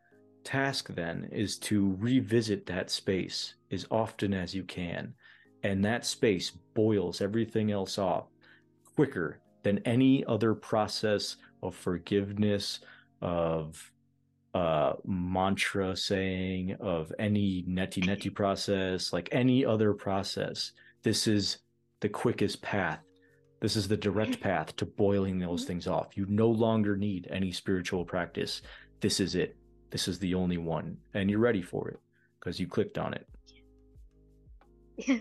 task 0.45 0.88
then 0.95 1.28
is 1.33 1.59
to 1.59 1.97
revisit 1.99 2.64
that 2.66 2.90
space 2.90 3.54
as 3.71 3.87
often 3.90 4.33
as 4.33 4.54
you 4.54 4.62
can. 4.64 5.14
And 5.62 5.84
that 5.84 6.06
space 6.06 6.50
boils 6.74 7.20
everything 7.20 7.70
else 7.70 7.98
off 7.98 8.26
quicker 8.94 9.40
than 9.62 9.78
any 9.84 10.24
other 10.26 10.54
process 10.54 11.36
of 11.62 11.74
forgiveness, 11.74 12.80
of 13.20 13.90
uh, 14.54 14.94
mantra 15.04 15.96
saying, 15.96 16.76
of 16.80 17.12
any 17.18 17.64
neti 17.68 18.04
neti 18.04 18.34
process, 18.34 19.12
like 19.12 19.28
any 19.32 19.64
other 19.64 19.92
process. 19.92 20.72
This 21.02 21.26
is 21.26 21.58
the 22.00 22.08
quickest 22.08 22.62
path. 22.62 23.00
This 23.60 23.76
is 23.76 23.88
the 23.88 23.96
direct 23.96 24.40
path 24.40 24.76
to 24.76 24.86
boiling 24.86 25.38
those 25.38 25.64
things 25.64 25.86
off. 25.86 26.16
You 26.16 26.26
no 26.28 26.48
longer 26.48 26.96
need 26.96 27.28
any 27.30 27.50
spiritual 27.50 28.04
practice. 28.04 28.62
This 29.00 29.20
is 29.20 29.34
it. 29.34 29.56
This 29.90 30.06
is 30.06 30.18
the 30.18 30.34
only 30.34 30.58
one. 30.58 30.96
And 31.14 31.30
you're 31.30 31.40
ready 31.40 31.62
for 31.62 31.88
it 31.88 31.98
because 32.38 32.60
you 32.60 32.68
clicked 32.68 32.98
on 32.98 33.14
it. 33.14 33.26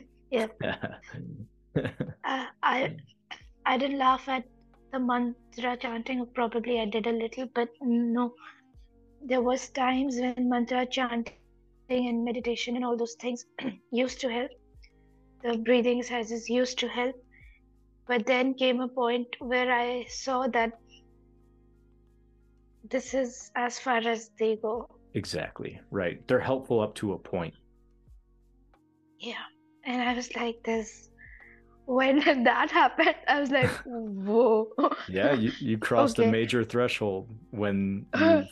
yeah. 0.31 0.47
uh, 1.75 2.45
I 2.63 2.95
I 3.65 3.77
didn't 3.77 3.97
laugh 3.97 4.27
at 4.27 4.43
the 4.91 4.99
mantra 4.99 5.77
chanting. 5.77 6.25
Probably 6.33 6.79
I 6.79 6.85
did 6.85 7.07
a 7.07 7.11
little, 7.11 7.47
but 7.53 7.69
no. 7.81 8.33
There 9.23 9.41
was 9.41 9.69
times 9.69 10.17
when 10.19 10.49
mantra 10.49 10.85
chanting 10.85 11.33
and 11.89 12.23
meditation 12.23 12.75
and 12.75 12.85
all 12.85 12.97
those 12.97 13.15
things 13.19 13.45
used 13.91 14.21
to 14.21 14.29
help. 14.29 14.51
The 15.43 15.57
breathing 15.57 15.99
exercises 15.99 16.49
used 16.49 16.79
to 16.79 16.87
help. 16.87 17.15
But 18.07 18.25
then 18.25 18.53
came 18.53 18.79
a 18.79 18.87
point 18.87 19.27
where 19.39 19.71
I 19.71 20.05
saw 20.07 20.47
that 20.47 20.79
this 22.89 23.13
is 23.13 23.51
as 23.55 23.79
far 23.79 23.97
as 23.97 24.31
they 24.39 24.55
go. 24.55 24.89
Exactly. 25.13 25.79
Right. 25.91 26.25
They're 26.27 26.39
helpful 26.39 26.79
up 26.79 26.95
to 26.95 27.13
a 27.13 27.17
point. 27.17 27.53
Yeah. 29.19 29.43
And 29.87 30.01
I 30.01 30.13
was 30.13 30.35
like, 30.35 30.61
this 30.63 31.09
when 31.87 32.19
that 32.43 32.69
happened, 32.69 33.15
I 33.27 33.39
was 33.39 33.49
like, 33.49 33.69
whoa. 33.85 34.69
Yeah, 35.09 35.33
you, 35.33 35.51
you 35.59 35.77
crossed 35.77 36.19
okay. 36.19 36.27
a 36.27 36.31
major 36.31 36.63
threshold 36.63 37.29
when 37.51 38.05
you 38.19 38.45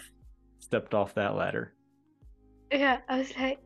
stepped 0.60 0.94
off 0.94 1.13
that 1.15 1.36
ladder. 1.36 1.74
Yeah, 2.72 3.00
I 3.10 3.20
was 3.20 3.38
like, 3.38 3.60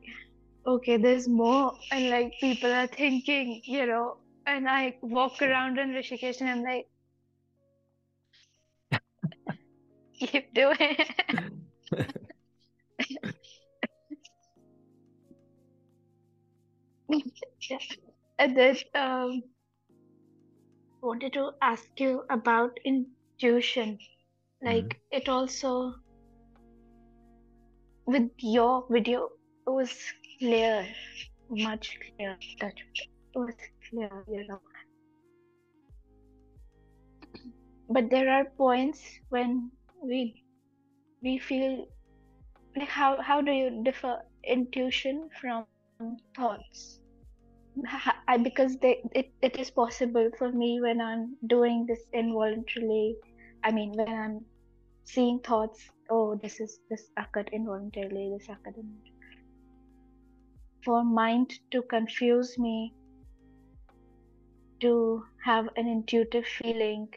okay, 0.66 0.98
there's 0.98 1.28
more. 1.28 1.74
And 1.92 2.10
like 2.10 2.34
people 2.42 2.74
are 2.74 2.88
thinking, 2.88 3.62
you 3.64 3.86
know, 3.86 4.18
and 4.48 4.68
I 4.68 4.96
walk 5.02 5.42
around 5.42 5.78
in 5.78 5.92
Rishikesh 5.92 6.42
and 6.42 6.50
I'm 6.50 6.64
like, 6.64 6.88
keep 10.20 10.54
doing 10.54 10.98
And 18.40 18.56
then 18.56 18.78
um, 18.96 19.44
wanted 21.02 21.34
to 21.34 21.52
ask 21.62 21.88
you 21.98 22.24
about 22.30 22.80
intuition. 22.86 23.98
Like 24.64 24.86
mm-hmm. 24.86 25.18
it 25.18 25.30
also 25.30 25.96
with 28.06 28.30
your 28.40 28.86
video 28.90 29.30
it 29.68 29.70
was 29.70 29.94
clear, 30.40 30.86
much 31.50 31.98
clearer. 32.00 32.38
That 32.62 32.74
it 32.78 33.40
was 33.40 33.56
clear, 33.90 34.24
you 34.28 34.48
know. 34.48 34.62
But 37.90 38.10
there 38.10 38.30
are 38.30 38.46
points 38.46 39.02
when 39.30 39.72
we 40.02 40.44
we 41.22 41.40
feel 41.40 41.88
like 42.76 42.88
how 42.88 43.22
how 43.22 43.42
do 43.42 43.52
you 43.52 43.84
differ 43.84 44.22
intuition 44.44 45.30
from 45.42 45.66
thoughts 46.36 46.99
I, 48.28 48.38
because 48.38 48.78
they 48.78 49.02
it, 49.14 49.32
it 49.42 49.58
is 49.58 49.72
possible 49.72 50.30
for 50.38 50.52
me 50.52 50.80
when 50.82 51.02
i'm 51.02 51.36
doing 51.48 51.86
this 51.86 52.00
involuntarily 52.14 53.16
i 53.64 53.72
mean 53.72 53.94
when 53.94 54.10
i'm 54.10 54.46
seeing 55.06 55.40
thoughts 55.40 55.90
oh 56.10 56.36
this 56.44 56.60
is 56.60 56.80
this 56.90 57.10
occurred 57.18 57.50
involuntarily 57.54 58.32
this 58.38 58.48
occurred 58.50 58.76
involuntarily. 58.78 59.36
for 60.84 61.04
mind 61.04 61.54
to 61.72 61.82
confuse 61.84 62.58
me 62.58 62.94
to 64.82 65.24
have 65.44 65.70
an 65.76 65.88
intuitive 65.88 66.46
feeling 66.46 67.08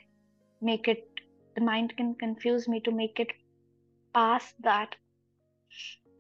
make 0.60 0.88
it 0.88 1.06
the 1.56 1.60
mind 1.60 1.96
can 1.96 2.14
confuse 2.14 2.68
me 2.68 2.80
to 2.80 2.90
make 2.90 3.20
it 3.20 3.32
pass 4.14 4.54
that 4.60 4.96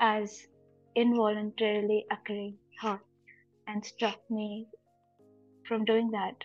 as 0.00 0.46
involuntarily 0.94 2.04
occurring 2.10 2.56
thought 2.80 3.00
and 3.72 3.84
stop 3.84 4.20
me 4.28 4.66
from 5.66 5.84
doing 5.84 6.10
that. 6.10 6.36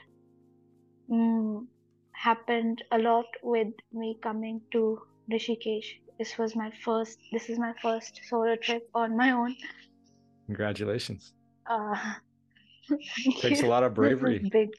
Mm, 1.11 1.67
happened 2.13 2.83
a 2.91 2.97
lot 2.97 3.25
with 3.43 3.73
me 3.91 4.17
coming 4.23 4.61
to 4.71 4.99
Rishikesh. 5.31 5.87
This 6.17 6.37
was 6.37 6.55
my 6.55 6.71
first. 6.83 7.19
This 7.31 7.49
is 7.49 7.59
my 7.59 7.73
first 7.81 8.21
solo 8.29 8.55
trip 8.55 8.89
on 8.95 9.17
my 9.17 9.31
own. 9.31 9.55
Congratulations. 10.45 11.33
Uh, 11.69 11.95
Takes 13.41 13.61
a 13.61 13.67
lot 13.67 13.83
of 13.83 13.93
bravery. 13.99 14.39
Big. 14.51 14.69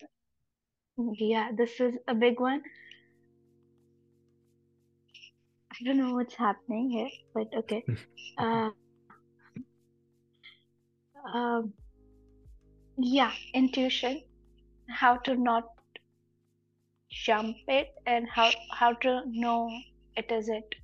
Yeah, 1.18 1.50
this 1.56 1.78
is 1.80 1.94
a 2.08 2.14
big 2.14 2.40
one. 2.40 2.62
I 5.70 5.84
don't 5.84 5.98
know 5.98 6.14
what's 6.14 6.34
happening 6.34 6.90
here, 6.90 7.10
but 7.34 7.56
okay. 7.58 7.84
uh, 8.38 8.70
um, 11.32 11.72
yeah, 12.98 13.32
intuition, 13.54 14.22
how 14.88 15.16
to 15.18 15.36
not 15.36 15.68
jump 17.10 17.56
it, 17.68 17.94
and 18.06 18.28
how 18.28 18.50
how 18.72 18.92
to 18.92 19.22
know 19.26 19.70
it 20.16 20.30
is 20.30 20.48
it. 20.48 20.74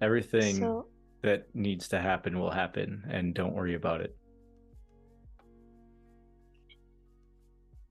Everything 0.00 0.56
so, 0.56 0.86
that 1.22 1.54
needs 1.54 1.88
to 1.88 1.98
happen 1.98 2.38
will 2.38 2.50
happen, 2.50 3.04
and 3.10 3.34
don't 3.34 3.54
worry 3.54 3.74
about 3.74 4.00
it. 4.00 4.16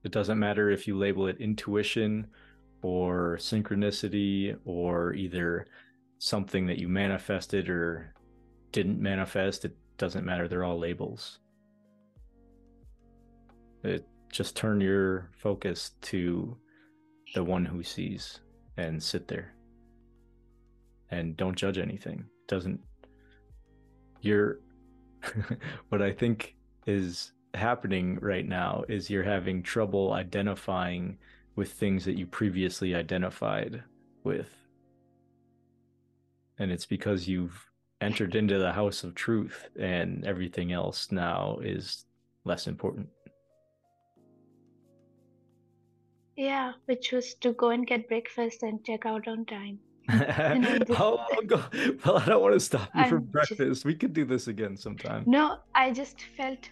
It 0.04 0.12
doesn't 0.12 0.38
matter 0.38 0.70
if 0.70 0.86
you 0.86 0.96
label 0.96 1.26
it 1.26 1.40
intuition 1.40 2.28
or 2.82 3.36
synchronicity 3.40 4.56
or 4.64 5.14
either 5.14 5.66
something 6.18 6.66
that 6.66 6.78
you 6.78 6.88
manifested 6.88 7.68
or 7.68 8.14
didn't 8.70 9.00
manifest, 9.00 9.64
it 9.64 9.76
doesn't 9.98 10.24
matter. 10.24 10.48
They're 10.48 10.64
all 10.64 10.78
labels. 10.78 11.38
It 13.82 14.06
just 14.32 14.56
turn 14.56 14.80
your 14.80 15.30
focus 15.36 15.92
to 16.02 16.56
the 17.34 17.44
one 17.44 17.64
who 17.64 17.82
sees 17.82 18.40
and 18.76 19.02
sit 19.02 19.28
there 19.28 19.54
and 21.10 21.36
don't 21.36 21.56
judge 21.56 21.78
anything. 21.78 22.24
It 22.42 22.48
doesn't 22.48 22.80
you're 24.20 24.58
what 25.88 26.02
I 26.02 26.12
think 26.12 26.56
is 26.86 27.32
happening 27.54 28.18
right 28.20 28.46
now 28.46 28.84
is 28.88 29.08
you're 29.08 29.22
having 29.22 29.62
trouble 29.62 30.12
identifying 30.12 31.18
with 31.56 31.72
things 31.72 32.04
that 32.04 32.18
you 32.18 32.26
previously 32.26 32.94
identified 32.94 33.82
with. 34.24 34.50
And 36.58 36.70
it's 36.70 36.86
because 36.86 37.26
you've 37.26 37.66
entered 38.00 38.34
into 38.34 38.58
the 38.58 38.72
house 38.72 39.04
of 39.04 39.14
truth 39.14 39.68
and 39.78 40.24
everything 40.24 40.72
else 40.72 41.10
now 41.10 41.58
is 41.62 42.04
less 42.44 42.66
important. 42.66 43.08
Yeah, 46.36 46.72
which 46.84 47.12
was 47.12 47.34
to 47.40 47.52
go 47.52 47.70
and 47.70 47.86
get 47.86 48.08
breakfast 48.08 48.62
and 48.62 48.84
check 48.84 49.06
out 49.06 49.26
on 49.26 49.46
time. 49.46 49.78
oh, 50.10 51.26
go. 51.46 51.62
well, 52.04 52.18
I 52.18 52.26
don't 52.26 52.42
want 52.42 52.54
to 52.54 52.60
stop 52.60 52.90
you 52.94 53.06
from 53.08 53.24
breakfast. 53.24 53.58
Just... 53.58 53.84
We 53.84 53.94
could 53.94 54.12
do 54.12 54.24
this 54.24 54.46
again 54.46 54.76
sometime. 54.76 55.24
No, 55.26 55.58
I 55.74 55.92
just 55.92 56.20
felt 56.36 56.68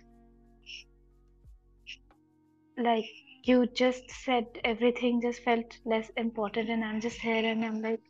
like 2.77 3.07
you 3.45 3.67
just 3.67 4.11
said 4.11 4.47
everything 4.65 5.21
just 5.21 5.43
felt 5.43 5.79
less 5.85 6.11
important 6.17 6.71
and 6.71 6.85
i'm 6.85 7.01
just 7.01 7.19
here 7.19 7.45
and 7.45 7.65
i'm 7.65 7.81
like 7.83 8.01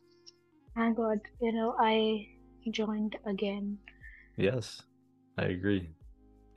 thank 0.77 0.96
god 0.96 1.18
you 1.40 1.53
know 1.53 1.74
i 1.81 2.27
joined 2.70 3.16
again 3.27 3.79
yes 4.37 4.83
i 5.38 5.44
agree 5.44 5.90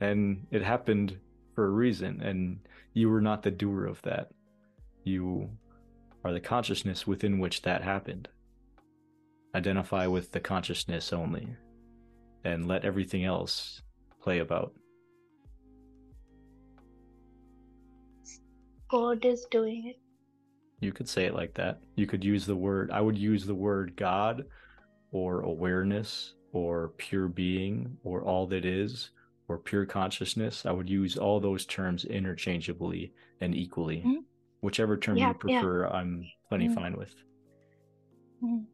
and 0.00 0.46
it 0.50 0.62
happened 0.62 1.18
for 1.54 1.66
a 1.66 1.70
reason 1.70 2.20
and 2.22 2.58
you 2.94 3.08
were 3.08 3.20
not 3.20 3.42
the 3.42 3.50
doer 3.50 3.84
of 3.86 4.00
that 4.02 4.30
you 5.04 5.48
are 6.24 6.32
the 6.32 6.40
consciousness 6.40 7.06
within 7.06 7.38
which 7.38 7.62
that 7.62 7.82
happened 7.82 8.28
identify 9.54 10.06
with 10.06 10.32
the 10.32 10.40
consciousness 10.40 11.12
only 11.12 11.48
and 12.44 12.68
let 12.68 12.84
everything 12.84 13.24
else 13.24 13.82
play 14.22 14.38
about. 14.38 14.72
God 18.90 19.24
is 19.24 19.46
doing 19.50 19.86
it. 19.88 19.96
You 20.80 20.92
could 20.92 21.08
say 21.08 21.26
it 21.26 21.34
like 21.34 21.54
that. 21.54 21.80
You 21.96 22.06
could 22.06 22.24
use 22.24 22.46
the 22.46 22.56
word, 22.56 22.90
I 22.90 23.00
would 23.00 23.18
use 23.18 23.44
the 23.44 23.54
word 23.54 23.96
God 23.96 24.44
or 25.10 25.40
awareness 25.42 26.34
or 26.52 26.90
pure 26.98 27.28
being 27.28 27.96
or 28.04 28.22
all 28.22 28.46
that 28.48 28.64
is 28.64 29.10
or 29.48 29.58
pure 29.58 29.86
consciousness. 29.86 30.66
I 30.66 30.72
would 30.72 30.88
use 30.90 31.16
all 31.16 31.40
those 31.40 31.66
terms 31.66 32.04
interchangeably 32.04 33.12
and 33.40 33.54
equally. 33.54 34.02
Mhm. 34.02 34.24
Whichever 34.60 34.96
term 34.98 35.18
Yeah, 35.18 35.28
you 35.28 35.34
yeah. 35.34 35.60
prefer, 35.60 35.86
I'm 35.86 36.26
plenty 36.48 36.68
Mm. 36.68 36.74
fine 36.74 36.96
with. 36.96 37.14
Mm. 38.42 38.66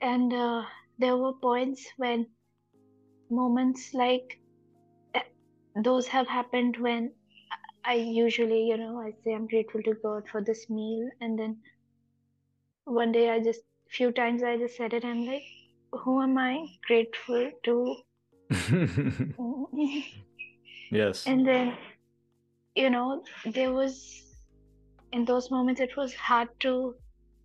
And 0.00 0.32
uh, 0.32 0.64
there 0.98 1.16
were 1.16 1.34
points 1.34 1.86
when 1.96 2.26
moments 3.30 3.94
like 3.94 4.38
eh, 5.14 5.22
those 5.84 6.06
have 6.08 6.28
happened 6.28 6.76
when 6.78 7.12
I 7.84 7.94
usually, 7.94 8.64
you 8.68 8.76
know, 8.76 9.00
I 9.00 9.12
say 9.24 9.34
I'm 9.34 9.46
grateful 9.48 9.82
to 9.84 9.94
God 9.94 10.28
for 10.30 10.42
this 10.42 10.68
meal, 10.70 11.10
and 11.20 11.38
then 11.38 11.62
one 12.84 13.12
day 13.12 13.30
I 13.30 13.40
just, 13.40 13.62
few 13.88 14.12
times 14.12 14.42
I 14.42 14.56
just 14.58 14.76
said 14.76 14.92
it, 14.92 15.04
I'm 15.04 15.24
like, 15.26 15.44
who 15.92 16.22
am 16.22 16.38
I 16.38 16.66
grateful 16.86 17.50
to? 17.64 17.96
yes. 20.90 21.26
And 21.26 21.46
then, 21.46 21.76
you 22.74 22.90
know, 22.90 23.22
there 23.44 23.72
was, 23.72 24.22
in 25.12 25.24
those 25.24 25.50
moments, 25.50 25.80
it 25.80 25.96
was 25.96 26.14
hard 26.14 26.48
to 26.60 26.94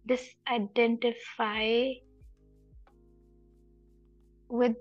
disidentify 0.07 1.95
with 4.49 4.75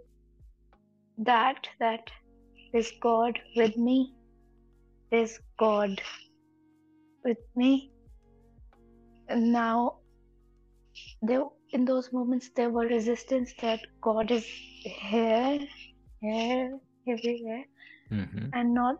that, 1.19 1.67
that 1.81 2.11
is 2.73 2.93
God 3.01 3.39
with 3.57 3.77
me, 3.77 4.13
there's 5.11 5.39
God 5.59 6.03
with 7.25 7.39
me. 7.57 7.91
And 9.29 9.53
now, 9.53 9.99
there, 11.23 11.45
in 11.75 11.85
those 11.85 12.13
moments, 12.13 12.51
there 12.57 12.71
were 12.71 12.87
resistance 12.87 13.53
that 13.61 13.81
God 14.01 14.31
is 14.31 14.47
here, 14.85 15.59
here, 16.21 16.79
everywhere 17.09 17.65
hmm 18.09 18.47
and 18.53 18.73
not 18.73 18.97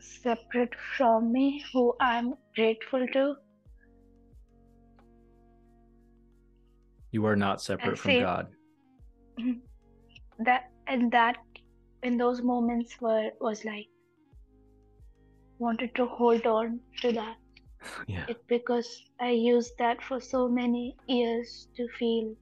separate 0.00 0.74
from 0.96 1.30
me, 1.32 1.62
who 1.72 1.94
I'm 2.00 2.34
grateful 2.56 3.06
to. 3.12 3.34
You 7.12 7.26
are 7.26 7.36
not 7.36 7.60
separate 7.60 7.98
from 7.98 8.20
God. 8.20 8.46
That 10.38 10.62
and 10.86 11.12
that 11.12 11.36
in 12.02 12.16
those 12.16 12.40
moments 12.40 12.94
were 13.00 13.30
was 13.40 13.64
like 13.64 13.88
wanted 15.58 15.94
to 15.96 16.06
hold 16.06 16.46
on 16.46 16.80
to 17.02 17.12
that 17.12 17.36
Yeah. 18.06 18.26
it 18.28 18.38
because 18.48 18.88
I 19.20 19.30
used 19.30 19.72
that 19.78 20.02
for 20.02 20.20
so 20.20 20.48
many 20.48 20.96
years 21.06 21.68
to 21.76 21.88
feel 21.98 22.34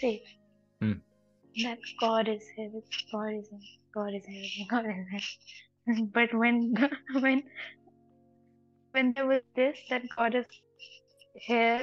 safe. 0.00 0.22
Hmm. 0.80 0.92
That 1.62 1.78
God 2.00 2.28
is 2.28 2.42
here, 2.56 2.70
God 3.12 3.34
is 3.34 3.48
here, 3.50 3.60
God 3.94 4.14
is 4.14 4.24
here, 4.26 4.66
God 4.70 4.86
is 4.86 5.26
here. 5.86 6.06
But 6.12 6.34
when 6.34 6.74
when 7.20 7.42
when 8.92 9.12
there 9.14 9.26
was 9.26 9.42
this, 9.54 9.78
that 9.90 10.02
God 10.16 10.34
is 10.34 10.46
here 11.34 11.80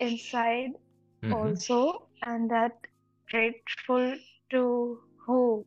inside 0.00 0.70
Mhm. 1.24 1.32
also, 1.34 2.08
and 2.22 2.50
that 2.50 2.72
grateful 3.30 4.16
to 4.50 5.00
who 5.26 5.66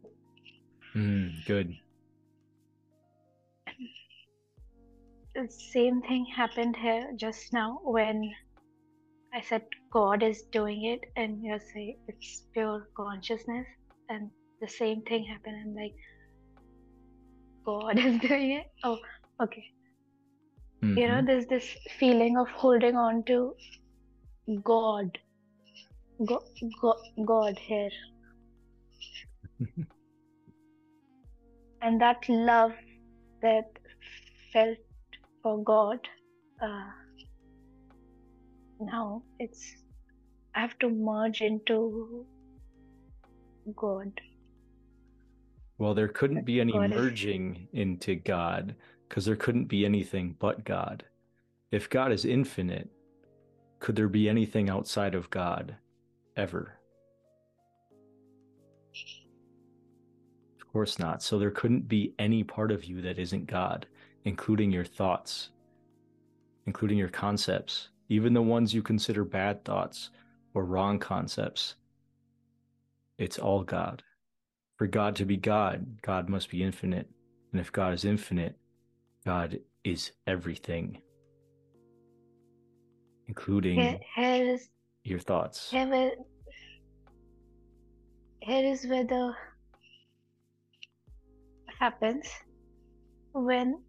Mm, 0.95 1.45
good. 1.45 1.75
Same 5.49 6.01
thing 6.01 6.25
happened 6.25 6.75
here 6.77 7.11
just 7.17 7.53
now 7.53 7.79
when 7.83 8.33
I 9.33 9.41
said 9.41 9.63
God 9.91 10.23
is 10.23 10.43
doing 10.51 10.85
it, 10.85 11.01
and 11.15 11.43
you 11.43 11.59
say 11.73 11.97
it's 12.07 12.45
pure 12.53 12.89
consciousness, 12.97 13.67
and 14.09 14.31
the 14.61 14.67
same 14.67 15.03
thing 15.03 15.25
happened. 15.25 15.57
I'm 15.65 15.75
like, 15.75 15.95
God 17.65 17.99
is 18.05 18.19
doing 18.19 18.51
it. 18.51 18.67
Oh, 18.83 18.99
okay. 19.41 19.65
You 20.95 21.07
know, 21.07 21.21
Mhm. 21.21 21.25
there's 21.25 21.47
this 21.47 21.75
feeling 21.99 22.37
of 22.37 22.49
holding 22.49 22.95
on 22.97 23.23
to 23.25 23.55
God, 24.63 25.17
God, 26.25 26.43
God, 26.81 26.97
God 27.25 27.59
here, 27.59 27.91
and 31.81 32.01
that 32.01 32.17
love 32.29 32.73
that 33.41 33.65
felt 34.53 34.77
for 35.45 35.63
God. 35.63 35.99
Uh, 36.59 36.89
now 38.79 39.21
it's 39.37 39.63
I 40.55 40.61
have 40.61 40.77
to 40.79 40.89
merge 40.89 41.41
into 41.41 42.25
God. 43.75 44.19
Well, 45.77 45.93
there 45.93 46.07
couldn't 46.07 46.45
be 46.45 46.59
any 46.59 46.71
God 46.71 46.91
is- 46.91 46.97
merging 46.97 47.67
into 47.73 48.15
God 48.15 48.73
because 49.07 49.25
there 49.25 49.35
couldn't 49.35 49.65
be 49.65 49.85
anything 49.85 50.35
but 50.39 50.65
God. 50.65 51.05
If 51.71 51.91
God 51.91 52.11
is 52.11 52.25
infinite, 52.25 52.89
could 53.79 53.95
there 53.95 54.09
be 54.09 54.27
anything 54.27 54.67
outside 54.67 55.13
of 55.13 55.29
God 55.29 55.75
ever? 56.35 56.79
Of 60.59 60.71
course 60.71 60.97
not. 60.97 61.21
So 61.21 61.37
there 61.37 61.51
couldn't 61.51 61.87
be 61.87 62.15
any 62.17 62.43
part 62.43 62.71
of 62.71 62.85
you 62.85 63.01
that 63.01 63.19
isn't 63.19 63.45
God, 63.45 63.85
including 64.25 64.71
your 64.71 64.83
thoughts, 64.83 65.49
including 66.65 66.97
your 66.97 67.09
concepts, 67.09 67.89
even 68.09 68.33
the 68.33 68.41
ones 68.41 68.73
you 68.73 68.81
consider 68.81 69.23
bad 69.23 69.63
thoughts 69.63 70.09
or 70.53 70.65
wrong 70.65 70.99
concepts. 70.99 71.75
It's 73.17 73.39
all 73.39 73.63
God. 73.63 74.03
For 74.77 74.87
God 74.87 75.15
to 75.17 75.25
be 75.25 75.37
God, 75.37 76.01
God 76.01 76.27
must 76.27 76.49
be 76.49 76.61
infinite. 76.61 77.07
And 77.51 77.61
if 77.61 77.71
God 77.71 77.93
is 77.93 78.03
infinite, 78.03 78.57
God 79.25 79.59
is 79.83 80.11
everything, 80.27 81.01
including 83.27 83.79
Here, 83.79 83.99
here 84.15 84.53
is 84.53 84.69
your 85.03 85.19
thoughts. 85.19 85.69
here 85.69 86.11
is 88.65 88.85
where 88.85 89.05
the 89.05 89.33
happens 91.79 92.27
when 93.33 93.79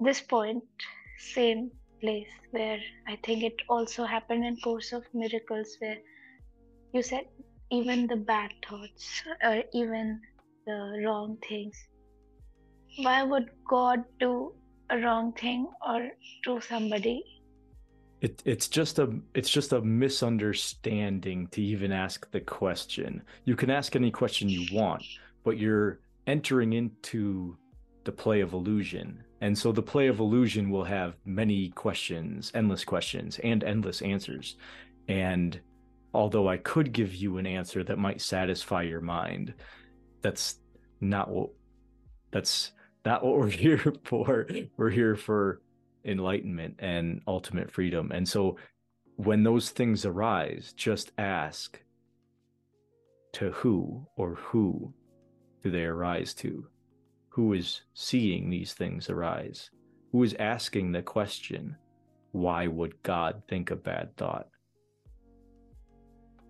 this 0.00 0.20
point, 0.20 0.64
same 1.18 1.70
place 2.00 2.28
where 2.50 2.80
I 3.06 3.16
think 3.24 3.42
it 3.42 3.56
also 3.68 4.04
happened 4.04 4.44
in 4.44 4.56
Course 4.56 4.92
of 4.92 5.04
Miracles, 5.12 5.76
where 5.78 5.98
you 6.92 7.02
said 7.02 7.26
even 7.70 8.06
the 8.06 8.16
bad 8.16 8.50
thoughts 8.66 9.22
or 9.44 9.62
even 9.72 10.20
the 10.66 11.02
wrong 11.04 11.38
things. 11.48 11.76
Why 12.96 13.22
would 13.22 13.50
God 13.68 14.04
do 14.18 14.52
a 14.90 14.98
wrong 14.98 15.32
thing 15.32 15.68
or 15.86 16.10
to 16.44 16.60
somebody? 16.60 17.22
It, 18.20 18.42
it's 18.44 18.68
just 18.68 18.98
a 18.98 19.18
it's 19.34 19.48
just 19.48 19.72
a 19.72 19.80
misunderstanding 19.80 21.46
to 21.48 21.62
even 21.62 21.92
ask 21.92 22.30
the 22.32 22.40
question. 22.40 23.22
You 23.44 23.56
can 23.56 23.70
ask 23.70 23.96
any 23.96 24.10
question 24.10 24.48
you 24.48 24.66
want, 24.76 25.04
but 25.44 25.56
you're 25.58 26.00
entering 26.26 26.72
into 26.74 27.56
the 28.04 28.12
play 28.12 28.40
of 28.40 28.52
illusion. 28.52 29.24
And 29.40 29.56
so 29.56 29.72
the 29.72 29.82
play 29.82 30.08
of 30.08 30.20
illusion 30.20 30.70
will 30.70 30.84
have 30.84 31.16
many 31.24 31.70
questions, 31.70 32.52
endless 32.54 32.84
questions, 32.84 33.38
and 33.42 33.64
endless 33.64 34.02
answers. 34.02 34.56
And 35.08 35.58
although 36.12 36.48
I 36.48 36.58
could 36.58 36.92
give 36.92 37.14
you 37.14 37.38
an 37.38 37.46
answer 37.46 37.82
that 37.84 37.98
might 37.98 38.20
satisfy 38.20 38.82
your 38.82 39.00
mind, 39.00 39.54
that's 40.22 40.58
not 41.00 41.30
what 41.30 41.50
that's 42.30 42.72
not 43.04 43.24
what 43.24 43.36
we're 43.38 43.48
here 43.48 43.94
for. 44.04 44.46
We're 44.76 44.90
here 44.90 45.16
for 45.16 45.62
enlightenment 46.04 46.76
and 46.78 47.22
ultimate 47.26 47.70
freedom. 47.70 48.10
And 48.12 48.28
so 48.28 48.56
when 49.16 49.42
those 49.42 49.70
things 49.70 50.06
arise, 50.06 50.72
just 50.76 51.12
ask 51.18 51.78
to 53.32 53.50
who 53.50 54.06
or 54.16 54.34
who 54.34 54.92
do 55.62 55.70
they 55.70 55.84
arise 55.84 56.34
to? 56.34 56.66
Who 57.40 57.54
is 57.54 57.80
seeing 57.94 58.50
these 58.50 58.74
things 58.74 59.08
arise? 59.08 59.70
Who 60.12 60.22
is 60.22 60.36
asking 60.38 60.92
the 60.92 61.00
question, 61.00 61.74
why 62.32 62.66
would 62.66 63.02
God 63.02 63.42
think 63.48 63.70
a 63.70 63.76
bad 63.76 64.14
thought? 64.18 64.48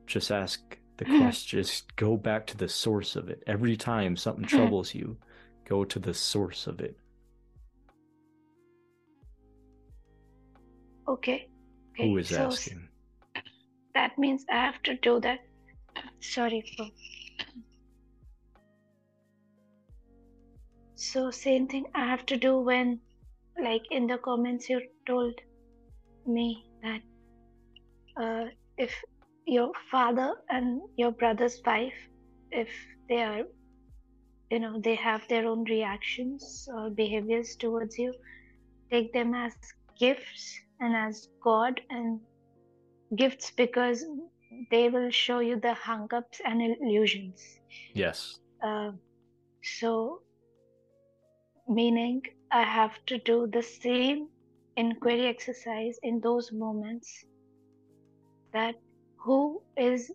Just 0.08 0.32
ask 0.32 0.60
the 0.96 1.04
mm-hmm. 1.04 1.20
question, 1.20 1.60
just 1.60 1.94
go 1.94 2.16
back 2.16 2.44
to 2.48 2.56
the 2.56 2.68
source 2.68 3.14
of 3.14 3.28
it. 3.28 3.44
Every 3.46 3.76
time 3.76 4.16
something 4.16 4.44
mm-hmm. 4.44 4.56
troubles 4.56 4.92
you, 4.92 5.16
go 5.64 5.84
to 5.84 6.00
the 6.00 6.12
source 6.12 6.66
of 6.66 6.80
it. 6.80 6.96
Okay. 11.06 11.48
okay. 11.92 12.08
Who 12.08 12.18
is 12.18 12.30
so 12.30 12.48
asking? 12.48 12.88
that 13.94 14.18
means 14.18 14.44
I 14.50 14.56
have 14.56 14.82
to 14.82 14.96
do 14.96 15.20
that. 15.20 15.38
Sorry 16.18 16.64
for 16.76 16.86
so 21.00 21.30
same 21.30 21.66
thing 21.66 21.86
I 21.94 22.04
have 22.04 22.26
to 22.26 22.36
do 22.36 22.58
when, 22.58 23.00
like 23.62 23.82
in 23.90 24.06
the 24.06 24.18
comments, 24.18 24.68
you 24.68 24.82
told 25.06 25.32
me 26.26 26.66
that 26.82 27.00
uh, 28.22 28.50
if 28.76 28.92
your 29.46 29.72
father 29.90 30.34
and 30.50 30.82
your 30.96 31.10
brother's 31.12 31.58
wife, 31.64 31.94
if 32.50 32.68
they 33.08 33.22
are, 33.22 33.44
you 34.50 34.58
know, 34.58 34.78
they 34.78 34.94
have 34.94 35.26
their 35.28 35.46
own 35.46 35.64
reactions 35.64 36.68
or 36.74 36.90
behaviors 36.90 37.56
towards 37.56 37.96
you, 37.96 38.12
take 38.90 39.10
them 39.14 39.34
as 39.34 39.54
gifts 39.98 40.60
and 40.80 40.94
as 40.94 41.28
God 41.42 41.80
and 41.88 42.20
gifts 43.16 43.52
because 43.56 44.04
they 44.70 44.90
will 44.90 45.10
show 45.10 45.38
you 45.38 45.58
the 45.58 45.72
hang-ups 45.72 46.42
and 46.44 46.60
illusions. 46.60 47.40
Yes. 47.94 48.38
Uh, 48.62 48.90
so, 49.62 50.20
meaning 51.70 52.20
I 52.50 52.62
have 52.64 52.98
to 53.06 53.18
do 53.18 53.46
the 53.46 53.62
same 53.62 54.28
inquiry 54.76 55.26
exercise 55.26 55.98
in 56.02 56.20
those 56.20 56.50
moments 56.52 57.24
that 58.52 58.74
who 59.16 59.62
is 59.76 60.10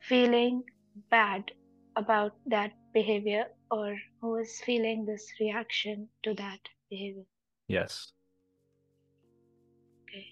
feeling 0.00 0.62
bad 1.10 1.50
about 1.96 2.36
that 2.46 2.72
behavior 2.92 3.46
or 3.70 3.96
who 4.20 4.36
is 4.36 4.60
feeling 4.64 5.04
this 5.04 5.26
reaction 5.40 6.08
to 6.22 6.34
that 6.34 6.60
behavior. 6.88 7.24
Yes. 7.66 8.12
Okay. 10.08 10.26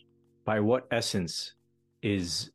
By 0.45 0.61
what 0.61 0.87
essence 0.93 1.55
is 2.03 2.53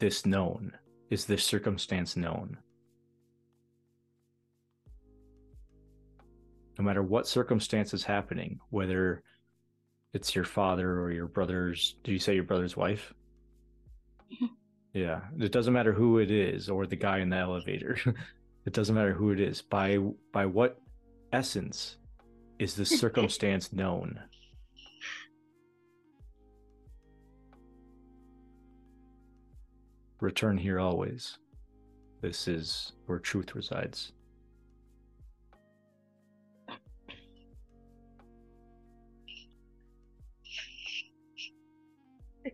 this 0.00 0.26
known? 0.26 0.72
Is 1.08 1.24
this 1.24 1.44
circumstance 1.44 2.14
known? 2.14 2.58
No 6.78 6.84
matter 6.84 7.02
what 7.02 7.28
circumstance 7.28 7.94
is 7.94 8.04
happening, 8.04 8.60
whether 8.70 9.22
it's 10.12 10.34
your 10.34 10.44
father 10.44 11.00
or 11.00 11.10
your 11.10 11.26
brother's, 11.26 11.96
do 12.04 12.12
you 12.12 12.18
say 12.18 12.34
your 12.34 12.44
brother's 12.44 12.76
wife? 12.76 13.14
Mhm. 14.32 14.50
Yeah, 14.92 15.22
it 15.38 15.52
doesn't 15.52 15.72
matter 15.72 15.92
who 15.92 16.18
it 16.18 16.30
is 16.30 16.68
or 16.68 16.86
the 16.86 16.96
guy 16.96 17.18
in 17.18 17.28
the 17.28 17.36
elevator. 17.36 17.96
it 18.66 18.72
doesn't 18.72 18.94
matter 18.94 19.12
who 19.12 19.30
it 19.30 19.40
is. 19.40 19.62
By 19.62 19.98
by 20.32 20.46
what 20.46 20.80
essence 21.32 21.96
is 22.58 22.74
the 22.74 22.84
circumstance 23.02 23.72
known? 23.72 24.20
Return 30.20 30.56
here 30.56 30.80
always. 30.80 31.38
This 32.20 32.48
is 32.48 32.92
where 33.06 33.18
truth 33.18 33.54
resides. 33.54 34.12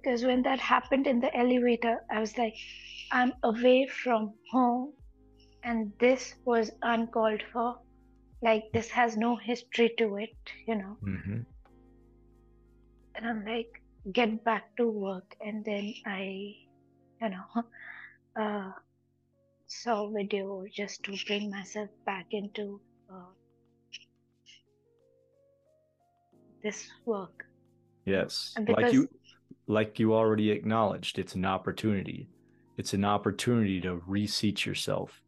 Because 0.03 0.25
when 0.25 0.43
that 0.43 0.61
happened 0.61 1.07
in 1.07 1.21
the 1.21 1.35
elevator, 1.37 2.05
I 2.11 2.21
was 2.21 2.37
like, 2.39 2.55
I'm 3.13 3.33
away 3.43 3.87
from 3.87 4.35
home 4.51 4.95
and 5.63 5.93
this 6.01 6.35
was 6.45 6.71
uncalled 6.83 7.43
for. 7.53 7.79
Like, 8.43 8.65
this 8.73 8.91
has 8.91 9.17
no 9.17 9.37
history 9.37 9.95
to 9.99 10.17
it, 10.17 10.37
you 10.67 10.77
know. 10.77 10.97
hmm 11.03 11.43
And 13.15 13.27
I'm 13.27 13.45
like, 13.45 13.83
get 14.13 14.45
back 14.45 14.77
to 14.77 14.89
work. 14.89 15.37
And 15.41 15.65
then 15.65 15.95
I, 16.07 16.55
you 17.21 17.29
know, 17.31 17.65
uh, 18.41 18.73
saw 19.67 20.09
video 20.11 20.65
just 20.73 21.03
to 21.05 21.17
bring 21.27 21.51
myself 21.51 21.91
back 22.07 22.27
into 22.33 22.81
uh, 23.11 23.33
this 26.63 26.89
work. 27.07 27.45
Yes. 28.05 28.55
And 28.57 28.67
Like 28.69 28.79
because 28.79 28.93
you 28.93 29.09
like 29.66 29.99
you 29.99 30.14
already 30.14 30.51
acknowledged, 30.51 31.18
it's 31.18 31.35
an 31.35 31.44
opportunity. 31.44 32.29
It's 32.77 32.94
an 32.94 33.05
opportunity 33.05 33.81
to 33.83 34.03
reseat 34.07 34.64
yourself 34.64 35.23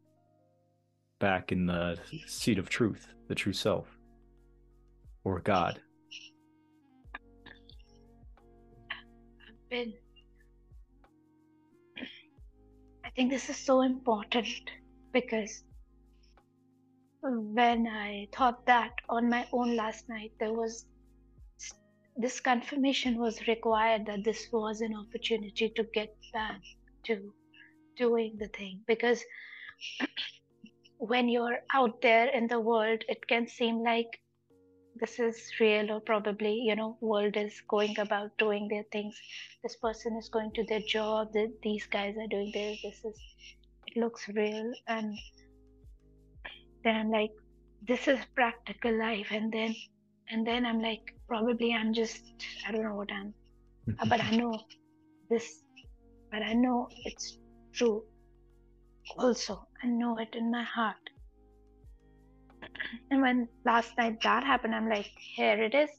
back 1.19 1.53
in 1.53 1.67
the 1.67 1.99
seat 2.27 2.59
of 2.59 2.69
truth, 2.69 3.07
the 3.29 3.35
true 3.35 3.53
self, 3.53 3.87
or 5.25 5.41
God. 5.41 5.81
I've 8.91 9.69
been, 9.71 9.93
I 13.05 13.11
think 13.15 13.31
this 13.31 13.49
is 13.49 13.57
so 13.57 13.83
important 13.83 14.71
because 15.13 15.63
when 17.23 17.87
I 17.87 18.27
thought 18.35 18.67
that 18.67 18.93
on 19.09 19.29
my 19.29 19.47
own 19.53 19.77
last 19.77 20.09
night, 20.09 20.33
there 20.41 20.53
was 20.53 20.87
this 22.17 22.41
confirmation 22.41 23.19
was 23.19 23.47
required 23.49 24.07
that 24.07 24.25
this 24.25 24.49
was 24.53 24.81
an 24.81 24.95
opportunity 24.95 25.71
to 25.71 25.85
get 25.95 26.15
back 26.33 26.61
to 27.05 27.33
doing 27.97 28.37
the 28.39 28.49
thing. 28.49 28.81
Because 28.87 29.25
when 30.99 31.29
you're 31.29 31.59
out 31.75 32.01
there 32.01 32.29
in 32.29 32.47
the 32.47 32.61
world 32.61 33.03
it 33.09 33.27
can 33.27 33.49
seem 33.49 33.83
like 33.83 34.21
this 35.01 35.19
is 35.19 35.51
real 35.59 35.91
or 35.91 36.01
probably 36.01 36.55
you 36.55 36.77
know 36.77 36.97
world 37.01 37.37
is 37.37 37.61
going 37.67 37.99
about 37.99 38.37
doing 38.39 38.69
their 38.69 38.85
things. 38.93 39.19
This 39.63 39.77
person 39.77 40.17
is 40.17 40.29
going 40.29 40.53
to 40.53 40.65
their 40.65 40.81
job 40.81 41.33
th- 41.33 41.51
these 41.63 41.87
guys 41.87 42.17
are 42.19 42.29
doing 42.29 42.53
this 42.53 42.83
this 42.83 43.05
is 43.05 43.21
it 43.87 43.97
looks 43.97 44.29
real. 44.29 44.73
And 44.87 45.19
then 46.85 46.97
i'm 46.97 47.11
like 47.11 47.31
this 47.89 48.07
is 48.07 48.19
practical 48.35 48.97
life. 48.97 49.29
And 49.31 49.51
then 49.51 49.75
and 50.33 50.47
then 50.47 50.67
i'm 50.67 50.81
like 50.81 51.15
probably 51.29 51.73
i'm 51.75 51.93
just 51.93 52.23
i 52.67 52.73
don't 52.73 52.83
know 52.83 52.95
what 52.95 53.13
i'm 53.13 53.33
uh, 53.99 54.07
but 54.09 54.21
i 54.21 54.31
know 54.41 54.59
this 55.31 55.63
but 56.31 56.43
i 56.43 56.53
know 56.53 56.89
it's 57.05 57.39
true 57.73 58.03
also. 59.19 59.67
I 59.83 59.87
know 59.87 60.19
it 60.19 60.35
in 60.35 60.51
my 60.51 60.63
heart. 60.63 60.97
And 63.11 63.21
when 63.21 63.49
last 63.65 63.97
night 63.99 64.23
that 64.23 64.45
happened 64.45 64.75
i'm 64.75 64.89
like 64.89 65.11
here 65.17 65.61
it 65.63 65.75
is. 65.75 65.91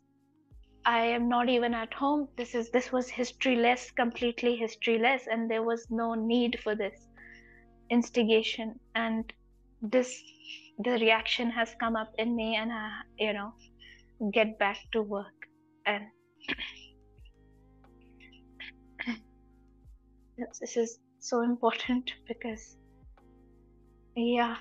I 0.85 1.05
am 1.05 1.29
not 1.29 1.47
even 1.47 1.73
at 1.73 1.93
home. 1.93 2.27
This 2.37 2.55
is 2.55 2.69
this 2.71 2.91
was 2.91 3.09
historyless 3.09 3.95
completely 3.95 4.59
historyless 4.61 5.21
and 5.31 5.49
there 5.49 5.63
was 5.63 5.87
no 5.89 6.13
need 6.13 6.59
for 6.61 6.75
this 6.75 7.07
instigation. 7.89 8.79
And 8.95 9.31
this 9.81 10.21
the 10.79 10.91
reaction 10.91 11.49
has 11.51 11.75
come 11.79 11.95
up 11.95 12.13
in 12.17 12.35
me 12.35 12.55
and 12.55 12.71
i 12.71 12.89
you 13.19 13.33
know 13.33 13.53
get 14.33 14.57
back 14.59 14.77
to 14.91 15.01
work 15.01 15.47
and 15.85 16.05
this 20.61 20.77
is 20.77 20.99
so 21.19 21.41
important 21.41 22.11
because 22.27 22.77
yeah 24.15 24.57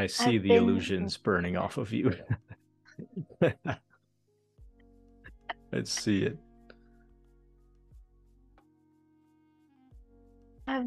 I 0.00 0.06
see 0.06 0.36
I've 0.36 0.42
the 0.44 0.48
been- 0.48 0.62
illusions 0.62 1.18
burning 1.18 1.58
off 1.58 1.76
of 1.76 1.92
you. 1.92 2.16
I 3.42 3.52
see 5.84 6.22
it. 6.22 6.38
I've 10.66 10.86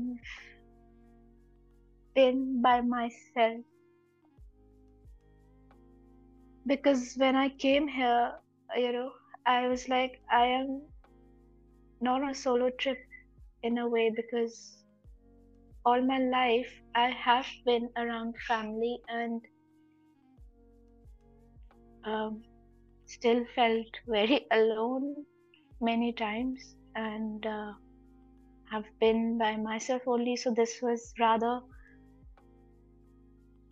been 2.16 2.60
by 2.62 2.82
myself 2.82 3.62
because 6.66 7.14
when 7.18 7.36
I 7.36 7.50
came 7.50 7.88
here, 7.88 8.32
you 8.76 8.94
know, 8.94 9.12
I 9.46 9.68
was 9.68 9.88
like, 9.90 10.22
I 10.32 10.46
am 10.46 10.82
not 12.02 12.24
on 12.24 12.30
a 12.30 12.34
solo 12.34 12.72
trip 12.72 12.98
in 13.62 13.78
a 13.78 13.88
way 13.88 14.10
because 14.10 14.83
all 15.86 16.02
my 16.02 16.20
life 16.20 16.72
I 16.96 17.10
have 17.10 17.48
been 17.66 17.90
around 17.98 18.36
family 18.48 19.00
and 19.08 19.42
um, 22.06 22.44
still 23.06 23.46
felt 23.56 23.88
very 24.08 24.46
alone 24.52 25.26
many 25.82 26.14
times 26.14 26.76
and 26.96 27.46
uh, 27.46 27.74
have 28.72 28.86
been 29.00 29.38
by 29.38 29.56
myself 29.58 30.02
only. 30.08 30.36
So 30.36 30.54
this 30.54 30.80
was 30.82 31.14
rather 31.20 31.62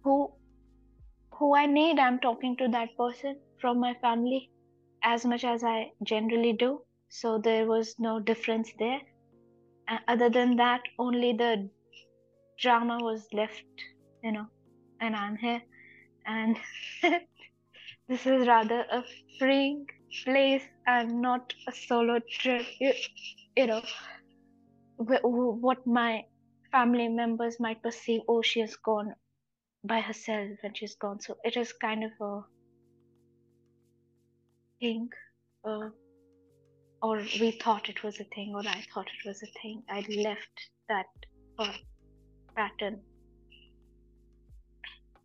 who 0.04 0.32
who 1.38 1.56
i 1.56 1.66
need. 1.66 2.00
I'm 2.00 2.20
talking 2.20 2.56
to 2.58 2.68
that 2.70 2.96
person 2.98 3.40
from 3.60 3.80
my 3.80 3.94
family 4.02 4.50
as 5.04 5.26
much 5.26 5.44
as 5.44 5.64
i 5.64 5.92
generally 6.04 6.54
do. 6.54 6.82
So 7.10 7.38
there 7.38 7.66
was 7.68 7.96
no 8.00 8.20
difference 8.20 8.72
there. 8.80 9.02
Other 10.08 10.30
than 10.30 10.56
that 10.58 10.82
only 10.98 11.34
the 11.34 11.70
drama 12.62 12.98
was 13.02 13.28
left, 13.34 13.66
you 14.24 14.32
know, 14.32 14.46
and 15.00 15.16
I'm 15.16 15.36
here. 15.36 15.62
And 16.26 16.58
this 18.08 18.26
is 18.26 18.48
rather 18.48 18.86
a 18.92 19.04
freeing 19.40 19.88
place 20.24 20.64
and 20.86 21.22
not 21.22 21.54
a 21.68 21.72
solo 21.72 22.20
trip. 22.30 22.66
You, 22.80 22.94
you 23.58 23.68
know, 23.68 23.82
what 24.98 25.86
my 25.88 26.24
family 26.72 27.08
members 27.08 27.60
might 27.60 27.82
perceive, 27.82 28.22
oh, 28.28 28.42
she 28.42 28.60
has 28.62 28.76
gone 28.76 29.14
by 29.84 30.00
herself 30.00 30.58
and 30.64 30.78
she's 30.78 30.96
gone. 30.96 31.20
So 31.20 31.38
it 31.44 31.58
is 31.58 31.74
kind 31.74 32.04
of 32.04 32.12
a 32.22 32.42
thing. 34.80 35.10
Uh, 35.66 35.90
or 37.02 37.18
we 37.40 37.52
thought 37.52 37.90
it 37.90 38.04
was 38.04 38.20
a 38.20 38.24
thing, 38.26 38.54
or 38.54 38.60
I 38.60 38.84
thought 38.94 39.08
it 39.08 39.28
was 39.28 39.42
a 39.42 39.48
thing. 39.60 39.82
I 39.90 40.06
left 40.24 40.70
that 40.88 41.08
pattern. 42.56 43.02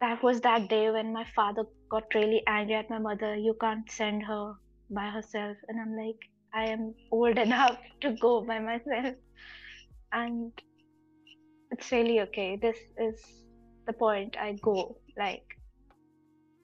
That 0.01 0.23
was 0.23 0.41
that 0.43 0.69
day 0.69 0.91
when 0.91 1.13
my 1.13 1.25
father 1.35 1.65
got 1.91 2.15
really 2.15 2.43
angry 2.47 2.75
at 2.75 2.91
my 2.91 2.99
mother. 2.99 3.35
You 3.35 3.57
can't 3.61 3.91
send 3.91 4.25
her 4.25 4.55
by 4.91 5.07
herself. 5.07 5.57
And 5.69 5.81
I'm 5.81 5.97
like, 5.97 6.19
I 6.55 6.67
am 6.67 6.95
old 7.11 7.39
enough 7.47 7.79
to 8.03 8.17
go 8.21 8.43
by 8.43 8.59
myself. 8.59 9.15
And 10.13 10.53
it's 11.71 11.91
really 11.93 12.21
okay. 12.21 12.57
This 12.57 12.77
is 12.99 13.21
the 13.87 13.93
point. 13.93 14.37
I 14.39 14.53
go. 14.63 14.97
Like, 15.17 15.45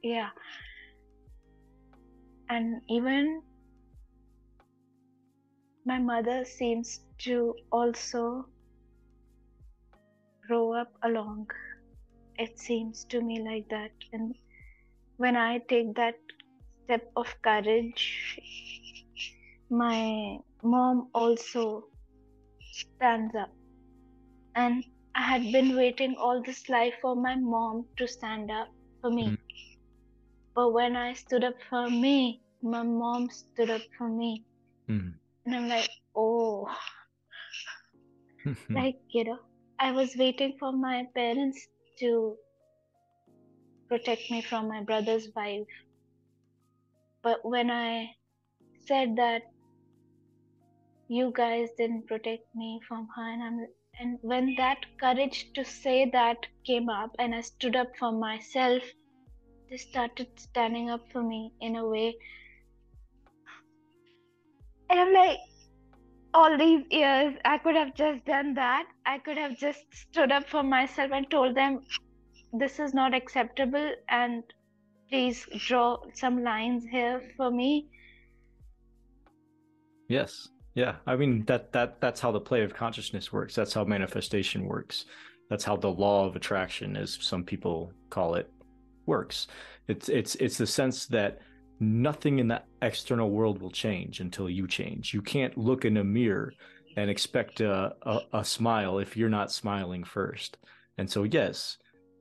yeah. 0.02 0.28
And 2.48 2.82
even 2.88 3.42
my 5.84 5.98
mother 5.98 6.44
seems 6.44 7.00
to 7.18 7.54
also 7.72 8.46
grow 10.52 10.74
up 10.74 10.92
along. 11.02 11.46
It 12.36 12.58
seems 12.58 13.04
to 13.10 13.20
me 13.22 13.40
like 13.42 13.68
that. 13.70 13.92
And 14.12 14.34
when 15.16 15.34
I 15.34 15.58
take 15.68 15.94
that 15.94 16.16
step 16.84 17.10
of 17.16 17.34
courage, 17.42 18.04
my 19.70 20.36
mom 20.62 21.08
also 21.14 21.84
stands 22.72 23.34
up. 23.34 23.50
And 24.54 24.84
I 25.14 25.22
had 25.22 25.52
been 25.52 25.74
waiting 25.74 26.16
all 26.18 26.42
this 26.42 26.68
life 26.68 26.94
for 27.00 27.14
my 27.16 27.34
mom 27.36 27.86
to 27.96 28.06
stand 28.06 28.50
up 28.50 28.68
for 29.00 29.10
me. 29.10 29.28
Mm. 29.28 29.38
But 30.54 30.72
when 30.74 30.96
I 30.96 31.14
stood 31.14 31.44
up 31.44 31.56
for 31.70 31.88
me, 31.88 32.42
my 32.62 32.82
mom 32.82 33.30
stood 33.30 33.70
up 33.70 33.86
for 33.96 34.08
me. 34.08 34.44
Mm. 34.88 35.14
And 35.46 35.56
I'm 35.56 35.68
like, 35.68 35.88
oh, 36.14 36.68
like, 38.70 39.00
you 39.08 39.24
know, 39.24 39.38
I 39.82 39.90
was 39.90 40.16
waiting 40.16 40.56
for 40.58 40.72
my 40.72 41.06
parents 41.12 41.66
to 41.98 42.36
protect 43.88 44.30
me 44.30 44.40
from 44.40 44.68
my 44.68 44.82
brother's 44.82 45.28
wife. 45.34 45.66
But 47.22 47.44
when 47.44 47.68
I 47.70 48.14
said 48.86 49.16
that 49.16 49.42
you 51.08 51.32
guys 51.34 51.68
didn't 51.76 52.06
protect 52.06 52.54
me 52.54 52.80
from 52.86 53.08
her, 53.16 53.28
and 53.28 53.42
I'm 53.42 53.66
and 54.00 54.18
when 54.22 54.54
that 54.56 54.86
courage 55.00 55.52
to 55.54 55.64
say 55.64 56.08
that 56.10 56.46
came 56.64 56.88
up 56.88 57.16
and 57.18 57.34
I 57.34 57.40
stood 57.40 57.74
up 57.74 57.88
for 57.98 58.12
myself, 58.12 58.82
they 59.68 59.78
started 59.78 60.28
standing 60.36 60.90
up 60.90 61.10
for 61.12 61.24
me 61.24 61.52
in 61.60 61.74
a 61.76 61.86
way 61.86 62.16
and 64.92 65.00
I'm 65.00 65.12
like, 65.14 65.38
all 66.34 66.56
these 66.56 66.84
years, 66.90 67.34
I 67.44 67.58
could 67.58 67.76
have 67.76 67.94
just 67.94 68.24
done 68.24 68.54
that. 68.54 68.86
I 69.06 69.18
could 69.18 69.36
have 69.36 69.56
just 69.56 69.80
stood 69.92 70.32
up 70.32 70.48
for 70.48 70.62
myself 70.62 71.10
and 71.12 71.30
told 71.30 71.54
them, 71.54 71.80
this 72.52 72.78
is 72.78 72.94
not 72.94 73.14
acceptable, 73.14 73.92
and 74.08 74.42
please 75.08 75.46
draw 75.56 75.98
some 76.14 76.42
lines 76.42 76.84
here 76.84 77.22
for 77.36 77.50
me. 77.50 77.88
Yes. 80.08 80.48
Yeah. 80.74 80.96
I 81.06 81.16
mean 81.16 81.44
that 81.46 81.72
that 81.72 82.00
that's 82.00 82.20
how 82.20 82.32
the 82.32 82.40
play 82.40 82.62
of 82.62 82.74
consciousness 82.74 83.32
works. 83.32 83.54
That's 83.54 83.74
how 83.74 83.84
manifestation 83.84 84.64
works. 84.64 85.06
That's 85.50 85.64
how 85.64 85.76
the 85.76 85.90
law 85.90 86.26
of 86.26 86.36
attraction, 86.36 86.96
as 86.96 87.18
some 87.20 87.44
people 87.44 87.92
call 88.10 88.34
it, 88.34 88.50
works. 89.06 89.48
It's 89.88 90.08
it's 90.08 90.34
it's 90.36 90.58
the 90.58 90.66
sense 90.66 91.06
that 91.06 91.40
nothing 91.82 92.38
in 92.38 92.48
the 92.48 92.62
external 92.80 93.30
world 93.30 93.60
will 93.60 93.70
change 93.70 94.20
until 94.20 94.48
you 94.48 94.66
change. 94.68 95.12
You 95.12 95.20
can't 95.20 95.58
look 95.58 95.84
in 95.84 95.96
a 95.96 96.04
mirror 96.04 96.52
and 96.96 97.10
expect 97.10 97.60
a, 97.60 97.94
a, 98.02 98.20
a, 98.32 98.44
smile 98.44 98.98
if 98.98 99.16
you're 99.16 99.28
not 99.28 99.50
smiling 99.50 100.04
first. 100.04 100.58
And 100.98 101.10
so, 101.10 101.24
yes, 101.24 101.78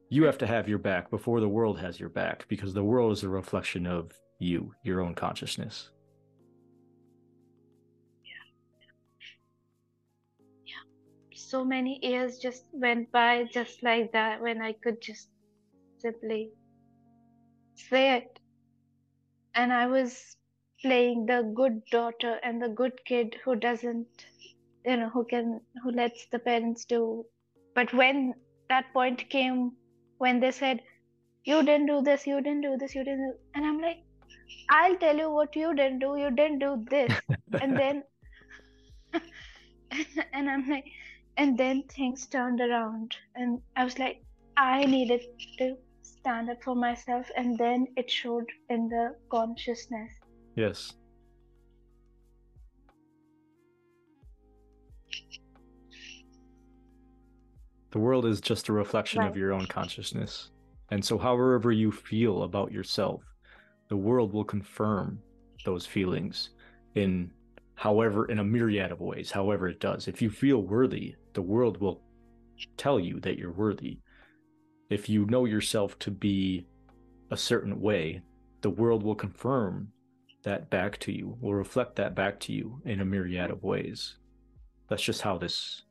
you 0.10 0.24
have 0.24 0.38
to 0.40 0.48
have 0.48 0.68
your 0.68 0.80
back 0.80 1.10
before 1.12 1.40
the 1.40 1.50
world 1.50 1.80
has 1.80 2.00
your 2.00 2.10
back 2.10 2.46
because 2.48 2.74
the 2.74 2.84
world 2.84 3.12
is 3.12 3.24
a 3.24 3.30
reflection 3.30 3.86
of 3.86 4.12
you, 4.40 4.74
your 4.84 5.02
own 5.02 5.14
consciousness. 5.14 5.90
Yeah. 8.24 8.32
Yeah. 10.66 11.36
So 11.36 11.64
many 11.64 12.00
years 12.02 12.40
just 12.40 12.64
went 12.72 13.12
by 13.12 13.46
just 13.54 13.84
like 13.84 14.12
that 14.14 14.42
when 14.42 14.62
I 14.62 14.74
could 14.74 15.02
just 15.02 15.30
simply 16.00 16.50
say 17.76 18.16
it 18.18 18.41
and 19.56 19.74
I 19.74 19.88
was 19.88 20.38
playing 20.82 21.26
the 21.26 21.52
good 21.54 21.82
daughter 21.92 22.40
and 22.44 22.62
the 22.62 22.70
good 22.70 22.94
kid 23.06 23.36
who 23.44 23.56
doesn't, 23.56 24.08
you 24.86 24.98
know, 24.98 25.10
who 25.10 25.26
can, 25.26 25.62
who 25.84 25.92
lets 25.92 26.26
the 26.28 26.40
parents 26.40 26.86
do. 26.86 27.26
But 27.76 27.94
when 27.94 28.34
that 28.70 28.92
point 28.94 29.30
came, 29.30 29.74
when 30.18 30.40
they 30.40 30.52
said, 30.52 30.82
you 31.44 31.64
didn't 31.64 31.88
do 31.88 32.02
this, 32.02 32.28
you 32.28 32.42
didn't 32.42 32.62
do 32.62 32.78
this, 32.78 32.96
you 32.96 33.04
didn't, 33.04 33.36
and 33.56 33.66
I'm 33.66 33.82
like, 33.82 34.04
I'll 34.70 34.96
tell 34.98 35.18
you 35.18 35.32
what 35.32 35.56
you 35.56 35.74
didn't 35.76 36.00
do, 36.00 36.16
you 36.18 36.32
didn't 36.32 36.60
do 36.60 36.86
this. 36.90 37.12
and 37.60 37.78
then, 37.78 38.04
and 40.34 40.50
I'm 40.50 40.68
like, 40.70 40.86
and 41.38 41.58
then 41.58 41.84
things 41.84 42.28
turned 42.28 42.62
around. 42.62 43.16
And 43.36 43.62
I 43.76 43.84
was 43.84 43.98
like, 43.98 44.24
I 44.58 44.86
needed 44.86 45.22
to 45.58 45.78
stand 46.20 46.50
up 46.50 46.62
for 46.64 46.76
myself 46.76 47.30
and 47.36 47.58
then 47.58 47.88
it 47.96 48.10
showed 48.10 48.46
in 48.70 48.88
the 48.90 49.16
consciousness. 49.30 50.12
Yes. 50.56 50.94
The 57.92 58.00
world 58.00 58.26
is 58.26 58.40
just 58.40 58.70
a 58.70 58.74
reflection 58.74 59.20
right. 59.20 59.30
of 59.30 59.36
your 59.36 59.52
own 59.52 59.66
consciousness. 59.66 60.50
And 60.92 61.04
so 61.04 61.18
however 61.18 61.72
you 61.72 61.92
feel 61.92 62.44
about 62.44 62.72
yourself 62.72 63.24
the 63.90 63.98
world 63.98 64.32
will 64.32 64.46
confirm 64.46 65.20
those 65.66 65.86
feelings 65.86 66.52
in 66.96 67.30
however 67.76 68.26
in 68.28 68.40
a 68.40 68.44
myriad 68.44 68.90
of 68.90 69.02
ways 69.02 69.32
however 69.32 69.68
it 69.68 69.82
does. 69.82 70.08
If 70.08 70.22
you 70.22 70.30
feel 70.30 70.60
worthy 70.60 71.16
the 71.34 71.42
world 71.42 71.78
will 71.80 72.02
tell 72.78 73.00
you 73.00 73.20
that 73.22 73.38
you're 73.38 73.52
worthy 73.52 74.00
if 74.92 75.08
you 75.08 75.26
know 75.28 75.46
yourself 75.46 75.98
to 76.00 76.12
be 76.12 76.68
a 77.32 77.38
certain 77.38 77.80
way, 77.80 78.22
the 78.60 78.70
world 78.70 79.04
will 79.04 79.16
confirm 79.16 79.88
that 80.44 80.70
back 80.70 81.00
to 81.00 81.14
you, 81.14 81.38
will 81.40 81.54
reflect 81.54 81.96
that 81.96 82.14
back 82.14 82.40
to 82.42 82.52
you 82.52 82.82
in 82.84 83.00
a 83.00 83.06
myriad 83.06 83.50
of 83.52 83.64
ways. 83.64 84.18
That's 84.90 85.02
just 85.02 85.22
how 85.22 85.38
this 85.38 85.84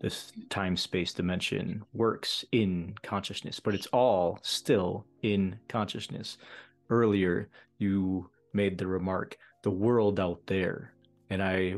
this 0.00 0.32
time 0.50 0.76
space 0.76 1.14
dimension 1.14 1.82
works 1.94 2.44
in 2.52 2.94
consciousness, 3.02 3.60
but 3.60 3.74
it's 3.74 3.86
all 3.86 4.38
still 4.42 5.06
in 5.22 5.58
consciousness. 5.68 6.36
Earlier, 6.90 7.48
you 7.78 8.28
made 8.52 8.76
the 8.76 8.86
remark, 8.86 9.38
the 9.62 9.70
world 9.70 10.20
out 10.20 10.40
there. 10.46 10.92
And 11.30 11.42
I 11.42 11.76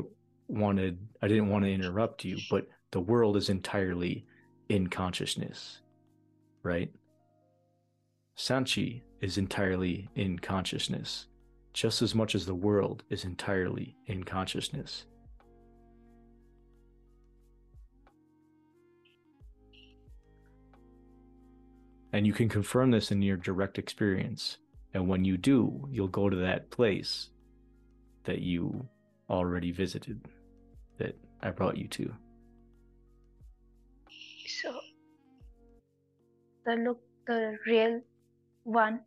wanted, 0.49 0.99
I 1.21 1.29
didn't 1.29 1.47
want 1.47 1.63
to 1.63 1.71
interrupt 1.71 2.25
you, 2.25 2.37
but 2.49 2.67
the 2.91 2.99
world 2.99 3.37
is 3.37 3.49
entirely 3.49 4.25
in 4.67 4.87
consciousness 4.87 5.79
right? 6.63 6.91
Sanchi 8.37 9.01
is 9.21 9.37
entirely 9.37 10.09
in 10.15 10.39
consciousness, 10.39 11.27
just 11.73 12.01
as 12.01 12.15
much 12.15 12.35
as 12.35 12.45
the 12.45 12.55
world 12.55 13.03
is 13.09 13.25
entirely 13.25 13.95
in 14.05 14.23
consciousness. 14.23 15.05
And 22.11 22.25
you 22.25 22.33
can 22.33 22.49
confirm 22.49 22.91
this 22.91 23.11
in 23.11 23.21
your 23.21 23.37
direct 23.37 23.77
experience. 23.77 24.57
And 24.93 25.07
when 25.07 25.23
you 25.23 25.37
do, 25.37 25.87
you'll 25.91 26.07
go 26.07 26.29
to 26.29 26.37
that 26.37 26.71
place 26.71 27.29
that 28.23 28.39
you 28.39 28.87
already 29.29 29.71
visited, 29.71 30.19
that 30.97 31.15
I 31.41 31.51
brought 31.51 31.77
you 31.77 31.87
to. 31.89 32.13
So, 34.47 34.79
the 36.69 36.75
look 36.75 36.99
the 37.27 37.57
real 37.65 38.01
one 38.63 39.01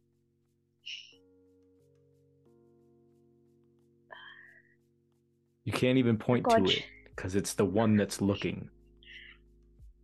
you 5.64 5.72
can't 5.72 5.98
even 5.98 6.16
point 6.16 6.44
to 6.48 6.64
it 6.64 6.84
because 7.14 7.36
it's 7.36 7.54
the 7.54 7.64
one 7.64 7.96
that's 7.96 8.20
looking 8.20 8.68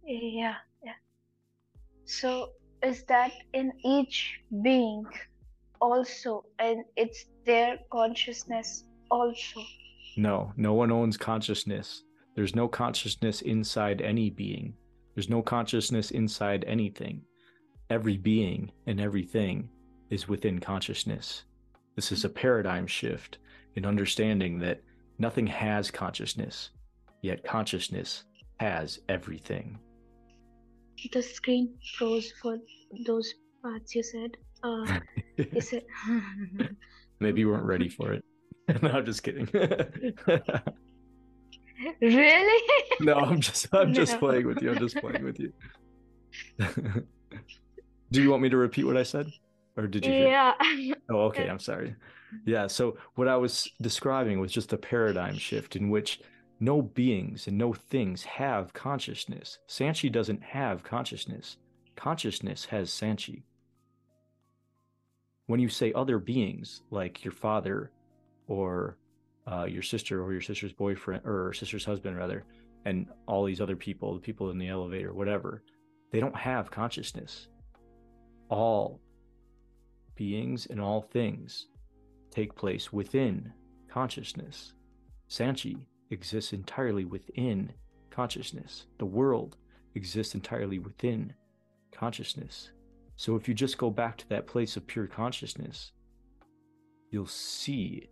Yeah, 0.04 0.54
yeah. 0.84 0.98
So 2.06 2.52
is 2.82 3.04
that 3.04 3.32
in 3.52 3.72
each 3.84 4.40
being 4.62 5.04
also, 5.80 6.44
and 6.59 6.84
it's 6.96 7.26
their 7.44 7.78
consciousness 7.92 8.84
also? 9.11 9.61
No, 10.16 10.52
no 10.56 10.72
one 10.72 10.90
owns 10.90 11.16
consciousness. 11.16 12.04
There's 12.34 12.54
no 12.54 12.68
consciousness 12.68 13.42
inside 13.42 14.00
any 14.00 14.30
being. 14.30 14.74
There's 15.14 15.28
no 15.28 15.42
consciousness 15.42 16.11
inside 16.11 16.64
anything. 16.66 17.22
Every 17.91 18.16
being 18.18 18.70
and 18.86 19.01
everything 19.01 19.68
is 20.11 20.28
within 20.28 20.59
consciousness. 20.61 21.45
This 21.97 22.12
is 22.12 22.24
a 22.24 22.28
paradigm 22.28 22.86
shift 22.86 23.39
in 23.76 23.84
understanding 23.86 24.59
that 24.61 24.82
nothing 25.18 25.47
has 25.47 25.91
consciousness, 25.91 26.70
yet 27.22 27.45
consciousness 27.45 28.24
has 28.61 28.99
everything. 29.09 29.78
The 31.12 31.22
screen 31.22 31.74
froze 31.97 32.32
for 32.43 32.59
those 33.07 33.32
parts 33.62 33.95
you 33.95 34.03
said. 34.03 34.36
Uh, 34.62 34.99
you 35.36 35.61
said. 35.61 35.84
Maybe 37.20 37.41
you 37.41 37.49
weren't 37.49 37.64
ready 37.64 37.89
for 37.89 38.12
it. 38.12 38.24
no, 38.82 38.91
I'm 38.91 39.05
just 39.07 39.22
kidding. 39.22 39.49
really? 42.01 42.62
no, 43.01 43.14
I'm 43.14 43.41
just 43.41 43.68
I'm 43.72 43.95
just 43.95 44.12
No. 44.14 44.18
playing 44.18 44.47
with 44.47 44.61
you. 44.62 44.72
I'm 44.72 44.78
just 44.78 44.97
playing 44.97 45.24
with 45.24 45.39
you. 45.41 45.53
Do 48.11 48.22
you 48.22 48.30
want 48.30 48.42
me 48.42 48.48
to 48.48 48.56
repeat 48.56 48.84
what 48.84 48.96
I 48.96 49.02
said? 49.02 49.30
Or 49.76 49.86
did 49.86 50.04
you 50.04 50.12
hear? 50.12 50.28
Yeah. 50.28 50.94
Oh, 51.11 51.20
okay. 51.26 51.48
I'm 51.48 51.59
sorry. 51.59 51.94
Yeah. 52.44 52.66
So 52.66 52.98
what 53.14 53.28
I 53.28 53.36
was 53.36 53.70
describing 53.80 54.40
was 54.40 54.52
just 54.52 54.72
a 54.72 54.76
paradigm 54.76 55.38
shift 55.38 55.76
in 55.76 55.88
which 55.88 56.20
no 56.61 56.82
beings 56.82 57.46
and 57.46 57.56
no 57.56 57.72
things 57.72 58.24
have 58.24 58.74
consciousness. 58.74 59.59
Sanchi 59.68 60.11
doesn't 60.11 60.42
have 60.42 60.82
consciousness. 60.82 61.56
Consciousness 61.96 62.64
has 62.66 62.90
Sanchi. 62.90 63.42
When 65.46 65.61
you 65.61 65.68
say 65.68 65.92
other 65.94 66.18
beings, 66.18 66.82
like 66.90 67.24
your 67.24 67.32
father 67.32 67.90
or 68.48 68.98
uh, 69.50 69.64
your 69.64 69.82
sister 69.82 70.22
or 70.22 70.32
your 70.32 70.42
sister's 70.42 70.72
boyfriend 70.72 71.22
or 71.24 71.54
sister's 71.54 71.84
husband, 71.84 72.16
rather, 72.18 72.44
and 72.84 73.06
all 73.26 73.44
these 73.44 73.61
other 73.61 73.76
people, 73.76 74.14
the 74.14 74.20
people 74.20 74.50
in 74.50 74.59
the 74.59 74.68
elevator, 74.68 75.14
whatever, 75.14 75.62
they 76.12 76.20
don't 76.20 76.36
have 76.36 76.70
consciousness. 76.70 77.48
All 78.49 79.01
beings 80.14 80.66
and 80.66 80.80
all 80.80 81.03
things 81.03 81.66
take 82.30 82.55
place 82.55 82.92
within 82.92 83.53
consciousness. 83.88 84.74
Sanchi 85.28 85.86
exists 86.11 86.53
entirely 86.53 87.05
within 87.05 87.72
consciousness. 88.11 88.86
The 88.99 89.07
world 89.07 89.57
exists 89.94 90.34
entirely 90.34 90.78
within 90.78 91.34
consciousness. 91.92 92.70
So 93.16 93.36
if 93.36 93.49
you 93.49 93.55
just 93.55 93.78
go 93.78 93.90
back 93.90 94.16
to 94.18 94.28
that 94.28 94.46
place 94.46 94.76
of 94.76 94.86
pure 94.86 95.07
consciousness, 95.07 95.92
you'll 97.11 97.26
see 97.26 98.09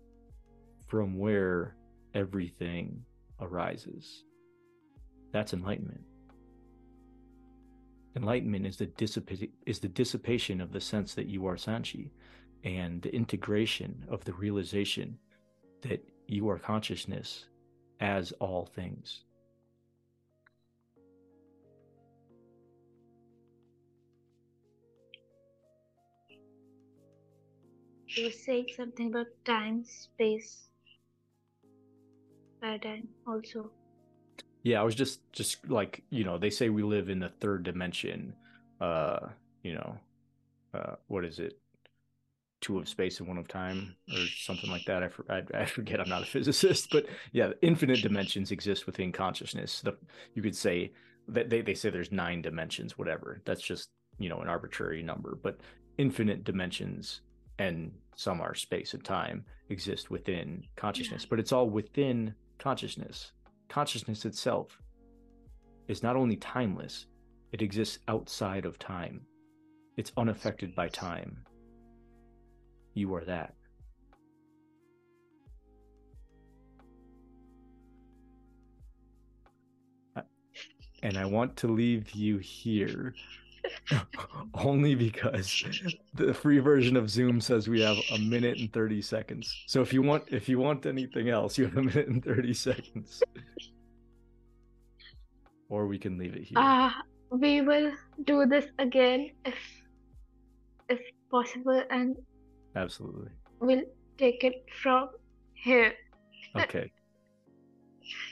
from 0.87 1.19
where 1.19 1.77
everything 2.15 3.05
arises. 3.41 4.25
That's 5.33 5.53
enlightenment. 5.53 6.03
Enlightenment 8.17 8.67
is 8.67 8.79
the 8.79 8.89
is 9.67 9.81
the 9.81 9.89
dissipation 9.89 10.63
of 10.63 10.73
the 10.73 10.81
sense 10.81 11.13
that 11.15 11.27
you 11.27 11.47
are 11.47 11.57
Sanchi 11.57 12.09
and 12.65 13.03
the 13.03 13.15
integration 13.15 14.07
of 14.09 14.25
the 14.25 14.33
realization 14.33 15.19
that 15.83 16.03
you 16.27 16.49
are 16.49 16.59
consciousness 16.59 17.45
as 18.01 18.33
all 18.41 18.65
things. 18.75 19.21
You 28.09 28.25
were 28.25 28.31
saying 28.31 28.69
something 28.75 29.09
about 29.09 29.27
time, 29.45 29.85
space, 29.85 30.69
paradigm 32.63 33.09
also. 33.27 33.76
Yeah, 34.67 34.81
I 34.81 34.83
was 34.83 34.97
just 34.97 35.21
just 35.33 35.71
like, 35.71 36.03
you 36.11 36.25
know, 36.25 36.39
they 36.39 36.51
say 36.51 36.71
we 36.71 36.83
live 36.83 37.09
in 37.09 37.21
the 37.21 37.29
third 37.29 37.63
dimension. 37.63 38.35
Uh, 38.81 39.29
you 39.63 39.75
know, 39.75 39.97
uh 40.75 40.97
what 41.07 41.25
is 41.25 41.39
it? 41.39 41.57
Two 42.61 42.81
of 42.81 42.89
space 42.89 43.21
and 43.21 43.29
one 43.29 43.39
of 43.39 43.47
time 43.47 43.95
or 44.13 44.27
something 44.27 44.69
like 44.69 44.85
that. 44.87 45.05
I, 45.05 45.09
for, 45.09 45.25
I, 45.31 45.43
I 45.55 45.67
forget. 45.67 46.01
I'm 46.01 46.09
not 46.09 46.25
a 46.25 46.27
physicist, 46.35 46.89
but 46.91 47.07
yeah, 47.31 47.53
infinite 47.63 48.03
dimensions 48.03 48.51
exist 48.51 48.87
within 48.87 49.13
consciousness. 49.13 49.83
The 49.83 49.97
you 50.35 50.43
could 50.43 50.57
say 50.57 50.91
that 51.29 51.49
they, 51.49 51.61
they 51.61 51.75
say 51.75 51.91
there's 51.91 52.11
nine 52.11 52.43
dimensions, 52.43 52.99
whatever. 52.99 53.43
That's 53.45 53.63
just, 53.63 53.91
you 54.19 54.29
know, 54.29 54.41
an 54.41 54.49
arbitrary 54.49 55.01
number, 55.01 55.39
but 55.41 55.61
infinite 55.97 56.43
dimensions 56.43 57.21
and 57.61 57.93
some 58.17 58.41
are 58.41 58.55
space 58.57 58.95
and 58.95 59.05
time 59.05 59.45
exist 59.69 60.11
within 60.11 60.65
consciousness, 60.75 61.25
but 61.25 61.39
it's 61.39 61.53
all 61.53 61.71
within 61.71 62.35
consciousness. 62.59 63.31
Consciousness 63.69 64.25
itself 64.25 64.79
is 65.89 66.03
not 66.03 66.17
only 66.17 66.37
timeless, 66.37 67.07
it 67.53 67.63
exists 67.63 67.99
outside 68.09 68.65
of 68.65 68.79
time. 68.79 69.23
It's 69.97 70.13
unaffected 70.17 70.75
by 70.75 70.89
time. 70.89 71.39
You 72.95 73.15
are 73.15 73.25
that. 73.25 73.55
And 81.03 81.19
I 81.19 81.25
want 81.25 81.57
to 81.59 81.69
leave 81.69 82.11
you 82.13 82.39
here 82.39 83.15
only 84.55 84.95
because 84.95 85.65
the 86.15 86.33
free 86.33 86.59
version 86.59 86.97
of 86.97 87.11
Zoom 87.11 87.41
says 87.41 87.69
we 87.69 87.81
have 87.81 87.99
a 88.13 88.19
minute 88.19 88.59
and 88.59 88.73
30 88.73 89.03
seconds. 89.03 89.65
So 89.67 89.81
if 89.83 89.93
you 89.93 90.03
want 90.03 90.25
if 90.31 90.49
you 90.49 90.59
want 90.59 90.87
anything 90.87 91.29
else, 91.29 91.59
you 91.59 91.67
have 91.67 91.77
a 91.77 91.83
minute 91.83 92.09
and 92.09 92.25
30 92.25 92.55
seconds. 92.55 93.23
Or 95.69 95.87
we 95.87 95.99
can 95.99 96.19
leave 96.19 96.35
it 96.35 96.45
here. 96.45 96.59
Uh, 96.59 96.91
we 97.31 97.61
will 97.61 97.93
do 98.25 98.47
this 98.47 98.67
again 98.79 99.31
if 99.45 99.57
if 100.89 101.01
possible 101.31 101.83
and 101.91 102.17
Absolutely. 102.77 103.31
we'll 103.61 103.83
take 104.17 104.45
it 104.45 104.65
from 104.83 105.11
here. 105.55 105.93
Okay. 106.57 106.91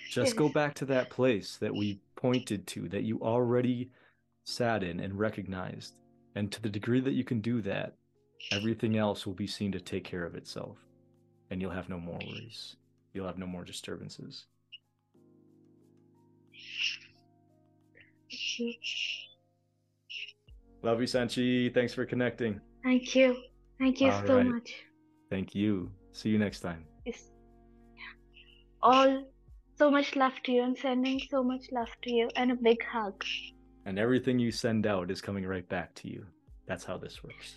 Just 0.09 0.37
go 0.37 0.49
back 0.49 0.73
to 0.77 0.87
that 0.87 1.11
place 1.11 1.59
that 1.59 1.75
we 1.75 2.01
pointed 2.17 2.67
to, 2.69 2.89
that 2.89 3.03
you 3.03 3.21
already 3.21 3.91
sat 4.45 4.83
in 4.83 5.01
and 5.01 5.19
recognized. 5.19 5.95
And 6.37 6.51
to 6.53 6.63
the 6.63 6.71
degree 6.71 7.01
that 7.01 7.13
you 7.13 7.25
can 7.25 7.41
do 7.41 7.61
that, 7.63 7.97
everything 8.53 8.97
else 8.97 9.27
will 9.27 9.35
be 9.35 9.47
seen 9.47 9.73
to 9.73 9.81
take 9.81 10.05
care 10.05 10.25
of 10.25 10.37
itself. 10.37 10.79
And 11.51 11.61
you'll 11.61 11.73
have 11.73 11.91
no 11.91 11.99
more 11.99 12.19
worries. 12.27 12.77
You'll 13.13 13.27
have 13.27 13.37
no 13.37 13.47
more 13.47 13.65
disturbances. 13.65 14.47
Love 20.83 21.01
you, 21.01 21.07
Sanchi. 21.07 21.73
Thanks 21.73 21.95
for 21.95 22.05
connecting. 22.05 22.61
Thank 22.83 23.15
you. 23.15 23.37
Thank 23.79 24.01
you 24.01 24.11
All 24.11 24.27
so 24.27 24.37
right. 24.37 24.47
much. 24.47 24.75
Thank 25.31 25.55
you. 25.55 25.91
See 26.13 26.29
you 26.29 26.39
next 26.39 26.61
time. 26.61 26.85
Yes. 27.07 27.31
All 28.83 29.25
so 29.77 29.91
much 29.91 30.15
love 30.15 30.35
to 30.45 30.53
you. 30.53 30.63
I'm 30.63 30.77
sending 30.77 31.21
so 31.31 31.43
much 31.43 31.73
love 31.73 31.89
to 32.03 32.13
you 32.13 32.29
and 32.37 32.53
a 32.53 32.55
big 32.55 32.85
hug. 32.85 33.25
And 33.87 33.99
everything 33.99 34.39
you 34.39 34.53
send 34.53 34.87
out 34.87 35.11
is 35.11 35.21
coming 35.21 35.47
right 35.47 35.69
back 35.69 35.95
to 35.97 36.09
you. 36.09 36.25
That's 36.67 36.85
how 36.85 36.99
this 36.99 37.25
works. 37.25 37.57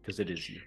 Because 0.00 0.20
it 0.20 0.30
is 0.30 0.48
you. 0.48 0.60